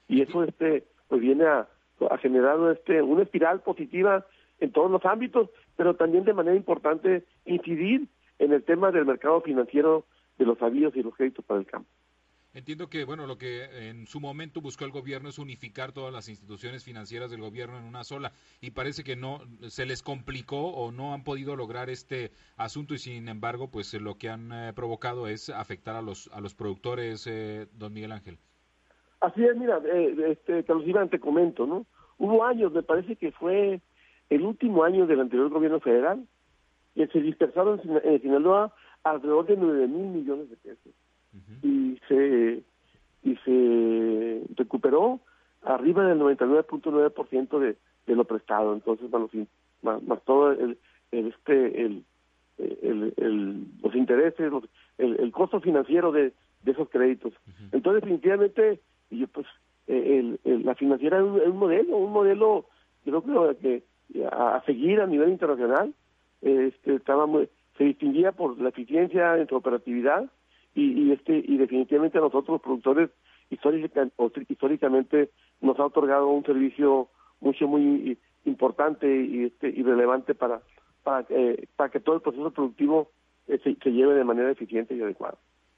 Y 0.08 0.22
eso 0.22 0.44
este 0.44 0.86
pues 1.08 1.22
viene 1.22 1.46
a, 1.46 1.68
a 2.10 2.18
generar 2.18 2.58
este 2.72 3.02
una 3.02 3.24
espiral 3.24 3.62
positiva 3.62 4.26
en 4.60 4.72
todos 4.72 4.90
los 4.90 5.06
ámbitos 5.06 5.50
pero 5.76 5.96
también 5.96 6.24
de 6.24 6.34
manera 6.34 6.56
importante 6.56 7.24
incidir 7.46 8.08
en 8.38 8.54
el 8.54 8.64
tema 8.64 8.92
del 8.92 9.06
mercado 9.06 9.42
financiero 9.42 10.06
de 10.38 10.46
los 10.46 10.62
avíos 10.62 10.96
y 10.96 11.04
los 11.04 11.16
créditos 11.16 11.44
para 11.46 11.60
el 11.60 11.66
campo 11.66 11.90
Entiendo 12.54 12.90
que, 12.90 13.06
bueno, 13.06 13.28
lo 13.28 13.38
que 13.38 13.90
en 13.90 14.08
su 14.08 14.20
momento 14.20 14.60
buscó 14.60 14.84
el 14.84 14.92
gobierno 14.92 15.30
es 15.30 15.38
unificar 15.38 15.92
todas 15.92 16.12
las 16.12 16.30
instituciones 16.30 16.84
financieras 16.84 17.30
del 17.30 17.42
gobierno 17.42 17.78
en 17.78 17.84
una 17.84 18.04
sola 18.04 18.32
y 18.60 18.72
parece 18.72 19.04
que 19.04 19.16
no 19.16 19.42
se 19.68 19.86
les 19.86 20.02
complicó 20.02 20.70
o 20.70 20.92
no 20.92 21.14
han 21.14 21.24
podido 21.24 21.56
lograr 21.56 21.90
este 21.90 22.32
asunto 22.58 22.96
y 22.96 22.98
sin 22.98 23.30
embargo, 23.30 23.70
pues 23.70 23.94
lo 23.94 24.18
que 24.18 24.30
han 24.30 24.52
eh, 24.52 24.74
provocado 24.74 25.28
es 25.28 25.50
afectar 25.50 25.96
a 25.96 26.02
los 26.02 26.28
a 26.34 26.42
los 26.42 26.56
productores, 26.56 27.28
eh, 27.28 27.68
don 27.74 27.94
Miguel 27.94 28.12
Ángel. 28.12 28.40
Así 29.22 29.44
es, 29.44 29.56
mira, 29.56 29.80
eh, 29.86 30.16
este, 30.30 30.64
Carlos 30.64 30.88
Iván, 30.88 31.10
te 31.10 31.20
comento, 31.20 31.68
¿no? 31.68 31.86
hubo 32.20 32.46
años, 32.46 32.72
me 32.72 32.84
parece 32.84 33.16
que 33.16 33.32
fue 33.32 33.82
el 34.30 34.42
último 34.44 34.84
año 34.84 35.08
del 35.08 35.22
anterior 35.22 35.50
gobierno 35.50 35.80
federal, 35.80 36.28
que 36.94 37.08
se 37.08 37.22
dispersaron 37.22 37.82
en 38.04 38.22
Sinaloa 38.22 38.74
alrededor 39.04 39.48
de 39.48 39.56
nueve 39.58 39.88
mil 39.88 40.08
millones 40.08 40.50
de 40.50 40.58
pesos. 40.58 40.94
Y 41.64 42.00
se 42.08 42.64
y 43.24 43.36
se 43.38 44.42
recuperó 44.56 45.20
arriba 45.64 46.06
del 46.06 46.20
99.9% 46.20 47.60
de, 47.60 47.76
de 48.08 48.16
lo 48.16 48.24
prestado. 48.26 48.74
Entonces, 48.74 49.10
bueno, 49.10 49.30
más, 49.82 50.02
más 50.04 50.22
todo 50.24 50.52
el, 50.52 50.78
este 51.12 51.86
el, 51.86 52.04
el, 52.58 53.66
los 53.82 53.96
intereses, 53.96 54.52
el, 54.98 55.20
el, 55.20 55.32
costo 55.32 55.60
financiero 55.62 56.12
de, 56.12 56.34
de 56.64 56.72
esos 56.72 56.90
créditos. 56.90 57.34
Entonces, 57.72 58.02
definitivamente, 58.02 58.80
y 59.10 59.26
pues 59.28 59.48
el, 59.88 60.40
la 60.44 60.76
financiera 60.76 61.18
es 61.18 61.24
un, 61.24 61.58
modelo, 61.58 61.98
un 61.98 62.12
modelo, 62.12 62.66
yo 63.06 63.22
creo 63.22 63.58
que 63.58 63.84
a, 64.32 64.62
seguir 64.66 65.02
a 65.02 65.08
nivel 65.08 65.30
internacional, 65.30 65.94
este 66.42 66.96
estaba 66.96 67.26
se 67.78 67.84
distinguía 67.84 68.32
por 68.32 68.60
la 68.60 68.70
eficiencia 68.70 69.38
en 69.38 69.48
su 69.48 69.56
operatividad 69.56 70.30
y, 70.80 71.04
y 71.04 71.12
este 71.12 71.44
y 71.46 71.58
definitivamente 71.58 72.18
a 72.18 72.22
nosotros 72.22 72.50
los 72.50 72.62
productores 72.62 73.10
históricamente 73.50 75.32
nos 75.62 75.80
ha 75.80 75.86
otorgado 75.86 76.28
un 76.28 76.46
servicio 76.46 77.10
mucho 77.42 77.68
muy 77.68 78.18
importante 78.46 79.08
y 79.08 79.46
este 79.46 79.70
y 79.70 79.84
relevante 79.84 80.36
para 80.36 80.62
para, 81.04 81.26
eh, 81.30 81.68
para 81.76 81.90
que 81.90 82.00
todo 82.00 82.16
el 82.16 82.22
proceso 82.22 82.52
productivo 82.52 83.12
eh, 83.48 83.60
se, 83.64 83.92
lleve 83.92 84.14
de 84.14 84.24
manera 84.24 84.52
eficiente 84.52 84.96
y 84.96 85.02
adecuada. 85.02 85.38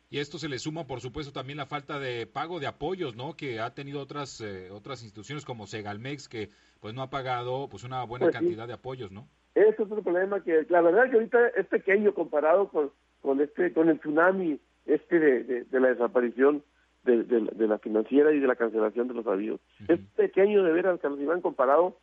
Y 0.10 0.20
esto 0.20 0.38
se 0.38 0.50
le 0.50 0.60
suma, 0.60 0.88
por 0.88 1.00
supuesto, 1.00 1.32
también 1.32 1.58
la 1.58 1.68
falta 1.68 1.98
de 2.00 2.28
pago 2.28 2.60
de 2.60 2.68
apoyos, 2.68 3.16
¿no? 3.16 3.36
Que 3.36 3.62
ha 3.62 3.74
tenido 3.74 4.02
otras 4.02 4.42
eh, 4.42 4.70
otras 4.72 5.04
instituciones 5.04 5.46
como 5.46 5.68
Segalmex 5.68 6.28
que 6.28 6.50
pues 6.82 6.94
no 6.94 7.02
ha 7.02 7.10
pagado 7.10 7.70
pues 7.70 7.84
una 7.84 8.04
buena 8.04 8.26
pues 8.26 8.36
cantidad 8.36 8.68
de 8.68 8.74
apoyos, 8.74 9.12
¿no? 9.12 9.28
Ese 9.56 9.70
es 9.70 9.80
otro 9.80 10.02
problema 10.04 10.44
que 10.44 10.66
la 10.70 10.82
verdad 10.82 11.10
que 11.10 11.16
ahorita 11.16 11.48
es 11.56 11.66
pequeño 11.68 12.14
comparado 12.14 12.68
con 12.70 12.92
con 13.22 13.40
este 13.40 13.72
con 13.72 13.88
el 13.90 14.00
tsunami 14.00 14.60
este 14.86 15.20
de, 15.20 15.64
de, 15.66 15.80
la 15.80 15.90
desaparición 15.90 16.64
de, 17.04 17.24
de, 17.24 17.68
la 17.68 17.80
financiera 17.80 18.32
y 18.32 18.40
de 18.40 18.48
la 18.48 18.56
cancelación 18.56 19.08
de 19.08 19.14
los 19.14 19.28
avíos. 19.28 19.60
Es 19.88 20.00
pequeño 20.16 20.64
de 20.64 20.72
veras, 20.72 21.00
Carlos 21.00 21.20
Iván, 21.20 21.42
comparado 21.42 21.98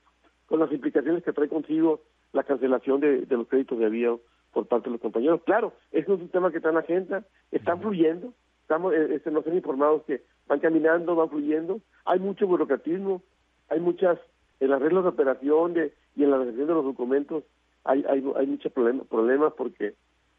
con 0.47 0.61
las 0.61 0.73
implicaciones 0.73 1.23
que 1.23 1.33
trae 1.33 1.49
consigo 1.49 2.01
la 2.33 2.43
cancelación 2.43 3.01
de, 3.01 3.27
los 3.29 3.49
créditos 3.49 3.79
de 3.79 3.87
avío 3.87 4.21
por 4.53 4.67
parte 4.67 4.87
de 4.87 4.93
los 4.93 5.01
compañeros. 5.01 5.43
Claro, 5.45 5.73
es 5.93 6.09
un 6.09 6.19
sistema 6.21 6.51
que 6.51 6.57
está 6.57 6.71
en 6.71 6.75
la 6.77 6.81
agenda, 6.81 7.25
están 7.53 7.81
fluyendo, 7.81 8.33
estamos, 8.63 8.95
eh, 8.95 9.15
este, 9.15 9.31
nos 9.31 9.47
han 9.47 9.57
informado 9.57 10.05
que 10.05 10.23
van 10.47 10.61
caminando, 10.61 11.15
van 11.15 11.31
fluyendo, 11.31 11.81
hay 12.05 12.19
mucho 12.19 12.47
burocratismo, 12.47 13.23
hay 13.69 13.81
muchas, 13.81 14.19
en 14.61 14.71
las 14.71 14.81
reglas 14.81 15.05
de 15.05 15.11
operación 15.11 15.75
de, 15.75 15.93
y 16.17 16.25
en 16.25 16.31
la 16.31 16.39
recepción 16.39 16.67
de 16.67 16.75
los 16.75 16.85
documentos, 16.85 17.45
hay, 17.85 18.05
hay, 18.09 18.25
hay 18.37 18.47
muchos 18.47 18.73
problemas, 18.73 19.07
problemas 19.07 19.53
porque 19.55 19.95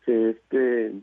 se, 0.06 0.32
este, 0.32 0.94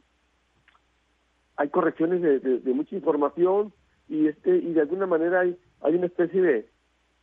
hay 1.57 1.69
correcciones 1.69 2.23
de, 2.23 2.38
de, 2.38 2.73
mucha 2.73 2.95
información 2.95 3.73
y 4.09 4.29
este 4.29 4.57
y 4.57 4.73
de 4.73 4.81
alguna 4.83 5.07
manera 5.07 5.40
hay 5.40 5.57
hay 5.81 5.95
una 5.95 6.07
especie 6.07 6.40
de 6.42 6.69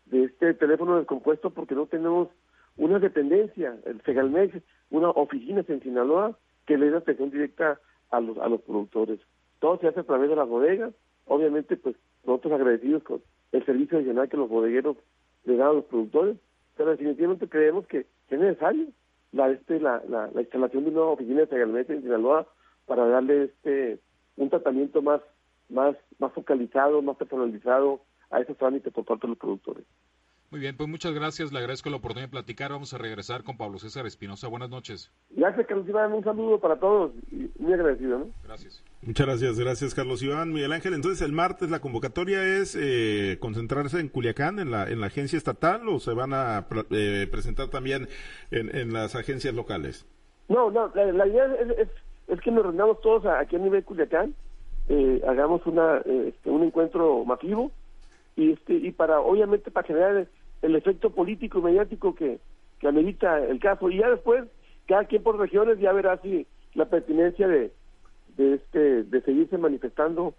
de 0.06 0.24
este 0.26 0.54
teléfono 0.54 0.98
descompuesto 0.98 1.52
porque 1.52 1.76
no 1.76 1.86
tenemos 1.86 2.30
una 2.76 3.00
dependencia, 3.00 3.78
el 3.86 4.02
Segalmex, 4.02 4.56
una 4.90 5.10
oficina 5.12 5.64
en 5.68 5.82
Sinaloa 5.82 6.38
que 6.66 6.78
le 6.78 6.90
da 6.90 7.00
atención 7.00 7.30
directa 7.30 7.80
a 8.10 8.20
los 8.20 8.38
a 8.38 8.50
los 8.50 8.62
productores. 8.62 9.20
Todo 9.60 9.78
se 9.80 9.88
hace 9.88 10.02
a 10.02 10.04
través 10.04 10.30
de 10.30 10.36
las 10.36 10.48
bodegas, 10.48 10.94
obviamente 11.26 11.78
pues 11.78 11.96
nosotros 12.26 12.54
agradecidos 12.54 13.04
con 13.04 13.22
el 13.52 13.66
servicio 13.66 13.98
adicional 13.98 14.30
que 14.30 14.38
los 14.38 14.50
bodegueros 14.50 14.98
le 15.46 15.58
dan 15.58 15.70
a 15.70 15.74
los 15.74 15.86
productores, 15.86 16.38
pero 16.76 16.92
definitivamente 16.92 17.48
creemos 17.48 17.86
que, 17.88 18.08
es 18.30 18.40
necesario 18.40 18.88
la 19.32 19.52
este 19.52 19.80
la, 19.80 20.02
la, 20.10 20.42
instalación 20.42 20.86
de 20.86 20.90
una 20.90 21.02
oficina 21.02 21.42
de 21.42 21.48
Segalmex 21.48 21.88
en 21.92 22.02
Sinaloa 22.02 22.48
para 22.88 23.06
darle 23.08 23.44
este 23.44 24.00
un 24.38 24.50
tratamiento 24.50 25.02
más, 25.02 25.22
más, 25.70 25.96
más 26.20 26.34
focalizado, 26.34 27.02
más 27.02 27.18
personalizado 27.18 28.02
a 28.30 28.40
esos 28.40 28.58
trámites 28.58 28.92
por 28.94 29.06
parte 29.06 29.28
de 29.28 29.30
los 29.30 29.38
productores. 29.38 29.86
Muy 30.54 30.60
bien, 30.60 30.78
pues 30.78 30.88
muchas 30.88 31.16
gracias, 31.16 31.52
le 31.52 31.58
agradezco 31.58 31.90
la 31.90 31.96
oportunidad 31.96 32.28
de 32.28 32.32
platicar. 32.32 32.72
Vamos 32.72 32.94
a 32.94 33.00
regresar 33.00 33.44
con 33.44 33.58
Pablo 33.58 33.80
César 33.80 34.06
Espinosa. 34.06 34.48
Buenas 34.48 34.70
noches. 34.70 35.12
Gracias, 35.32 35.66
Carlos 35.66 35.90
Iván. 35.90 36.14
Un 36.14 36.24
saludo 36.24 36.60
para 36.60 36.80
todos 36.80 37.12
muy 37.58 37.74
agradecido. 37.74 38.20
¿no? 38.20 38.28
Gracias. 38.44 38.84
Muchas 39.02 39.26
gracias, 39.26 39.60
gracias, 39.60 39.96
Carlos 39.96 40.22
Iván. 40.22 40.54
Miguel 40.54 40.72
Ángel, 40.74 40.94
entonces 40.94 41.24
el 41.24 41.32
martes 41.32 41.72
la 41.72 41.80
convocatoria 41.80 42.44
es 42.44 42.78
eh, 42.80 43.40
concentrarse 43.40 44.00
en 44.00 44.10
Culiacán, 44.10 44.60
en 44.60 44.70
la, 44.70 44.88
en 44.88 45.02
la 45.02 45.08
agencia 45.08 45.38
estatal, 45.38 45.90
o 45.90 46.00
se 46.00 46.14
van 46.14 46.34
a 46.34 46.68
eh, 46.92 47.28
presentar 47.32 47.70
también 47.70 48.08
en, 48.52 48.76
en, 48.76 48.94
las 48.94 49.16
agencias 49.16 49.56
locales? 49.56 50.06
No, 50.50 50.70
no, 50.70 50.92
la, 50.94 51.26
idea 51.26 51.46
es 51.60 51.80
es 51.80 51.90
que 52.42 52.52
nos 52.52 52.64
reunamos 52.64 53.02
todos 53.02 53.26
aquí 53.26 53.56
a 53.56 53.60
nivel 53.60 53.84
Culiacán, 53.84 54.34
eh, 54.90 55.22
hagamos 55.28 55.66
una 55.66 55.98
eh, 56.06 56.30
este, 56.30 56.50
un 56.50 56.64
encuentro 56.64 57.24
masivo 57.26 57.72
y 58.36 58.52
este 58.52 58.74
y 58.74 58.92
para 58.92 59.22
obviamente 59.22 59.72
para 59.72 59.88
generar 59.88 60.28
el, 60.62 60.76
efecto 60.76 61.10
político 61.10 61.60
y 61.60 61.62
mediático 61.62 62.16
que, 62.16 62.40
que 62.80 62.88
amerita 62.88 63.40
el 63.40 63.60
caso. 63.60 63.90
Y 63.90 64.00
ya 64.00 64.10
después 64.10 64.46
cada 64.88 65.06
quien 65.06 65.24
por 65.24 65.40
regiones 65.40 65.80
ya 65.80 65.94
verá 65.94 66.18
si 66.18 66.46
la 66.74 66.86
pertinencia 66.86 67.48
de 67.48 67.72
de 68.36 68.56
este 68.56 69.04
de 69.04 69.22
seguirse 69.22 69.58
manifestando 69.58 70.34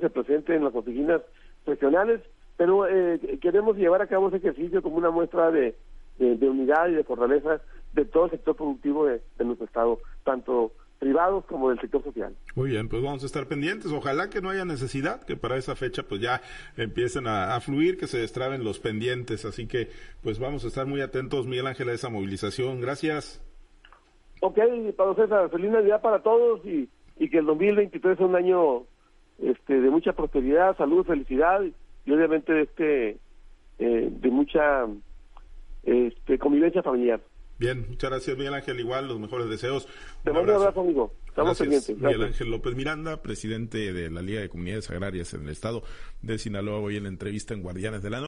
se 0.00 0.10
presente 0.10 0.54
en 0.54 0.64
las 0.64 0.74
oficinas 0.74 1.22
regionales. 1.66 2.20
Pero 2.58 2.86
eh, 2.86 3.18
queremos 3.40 3.76
llevar 3.76 4.02
a 4.02 4.06
cabo 4.06 4.28
ese 4.28 4.36
ejercicio 4.36 4.82
como 4.82 4.96
una 4.96 5.10
muestra 5.10 5.50
de, 5.50 5.74
de, 6.18 6.48
unidad 6.48 6.88
y 6.88 6.94
de 6.94 7.04
fortaleza 7.04 7.62
de 7.94 8.04
todo 8.04 8.26
el 8.26 8.32
sector 8.32 8.54
productivo 8.54 9.06
de 9.06 9.20
nuestro 9.38 9.64
estado 9.66 9.98
tanto 10.24 10.72
privados 11.02 11.44
como 11.46 11.70
del 11.70 11.80
sector 11.80 12.00
social. 12.04 12.32
Muy 12.54 12.70
bien, 12.70 12.88
pues 12.88 13.02
vamos 13.02 13.24
a 13.24 13.26
estar 13.26 13.48
pendientes. 13.48 13.90
Ojalá 13.90 14.30
que 14.30 14.40
no 14.40 14.50
haya 14.50 14.64
necesidad, 14.64 15.24
que 15.24 15.36
para 15.36 15.56
esa 15.56 15.74
fecha 15.74 16.04
pues 16.04 16.20
ya 16.20 16.40
empiecen 16.76 17.26
a, 17.26 17.58
fluir, 17.58 17.98
que 17.98 18.06
se 18.06 18.18
destraben 18.18 18.62
los 18.62 18.78
pendientes. 18.78 19.44
Así 19.44 19.66
que 19.66 19.88
pues 20.22 20.38
vamos 20.38 20.64
a 20.64 20.68
estar 20.68 20.86
muy 20.86 21.00
atentos, 21.00 21.48
Miguel 21.48 21.66
Ángel, 21.66 21.88
a 21.88 21.92
esa 21.92 22.08
movilización. 22.08 22.80
Gracias. 22.80 23.42
Ok, 24.42 24.60
Pablo 24.96 25.16
César, 25.16 25.50
feliz 25.50 25.72
Navidad 25.72 26.00
para 26.02 26.22
todos 26.22 26.64
y, 26.64 26.88
y 27.18 27.28
que 27.28 27.38
el 27.38 27.46
2023 27.46 28.18
sea 28.18 28.26
un 28.26 28.36
año 28.36 28.84
este, 29.42 29.80
de 29.80 29.90
mucha 29.90 30.12
prosperidad, 30.12 30.76
salud, 30.76 31.04
felicidad 31.04 31.62
y 32.06 32.12
obviamente 32.12 32.62
este, 32.62 33.18
eh, 33.80 34.08
de 34.08 34.30
mucha 34.30 34.86
este, 35.82 36.38
convivencia 36.38 36.80
familiar. 36.84 37.20
Bien, 37.62 37.86
muchas 37.88 38.10
gracias 38.10 38.36
Miguel 38.36 38.54
Ángel, 38.54 38.80
igual 38.80 39.06
los 39.06 39.20
mejores 39.20 39.48
deseos. 39.48 39.86
Te 40.24 40.32
mando 40.32 40.50
un 40.50 40.62
abrazo, 40.62 40.80
amigo. 40.80 41.14
Estamos 41.28 41.56
pendientes. 41.56 41.96
Miguel 41.96 42.24
Ángel 42.24 42.50
López 42.50 42.74
Miranda, 42.74 43.22
presidente 43.22 43.92
de 43.92 44.10
la 44.10 44.20
Liga 44.20 44.40
de 44.40 44.48
Comunidades 44.48 44.90
Agrarias 44.90 45.32
en 45.32 45.42
el 45.42 45.50
estado 45.50 45.84
de 46.22 46.38
Sinaloa, 46.40 46.80
hoy 46.80 46.96
en 46.96 47.04
la 47.04 47.08
entrevista 47.10 47.54
en 47.54 47.62
Guardianes 47.62 48.02
de 48.02 48.10
la 48.10 48.18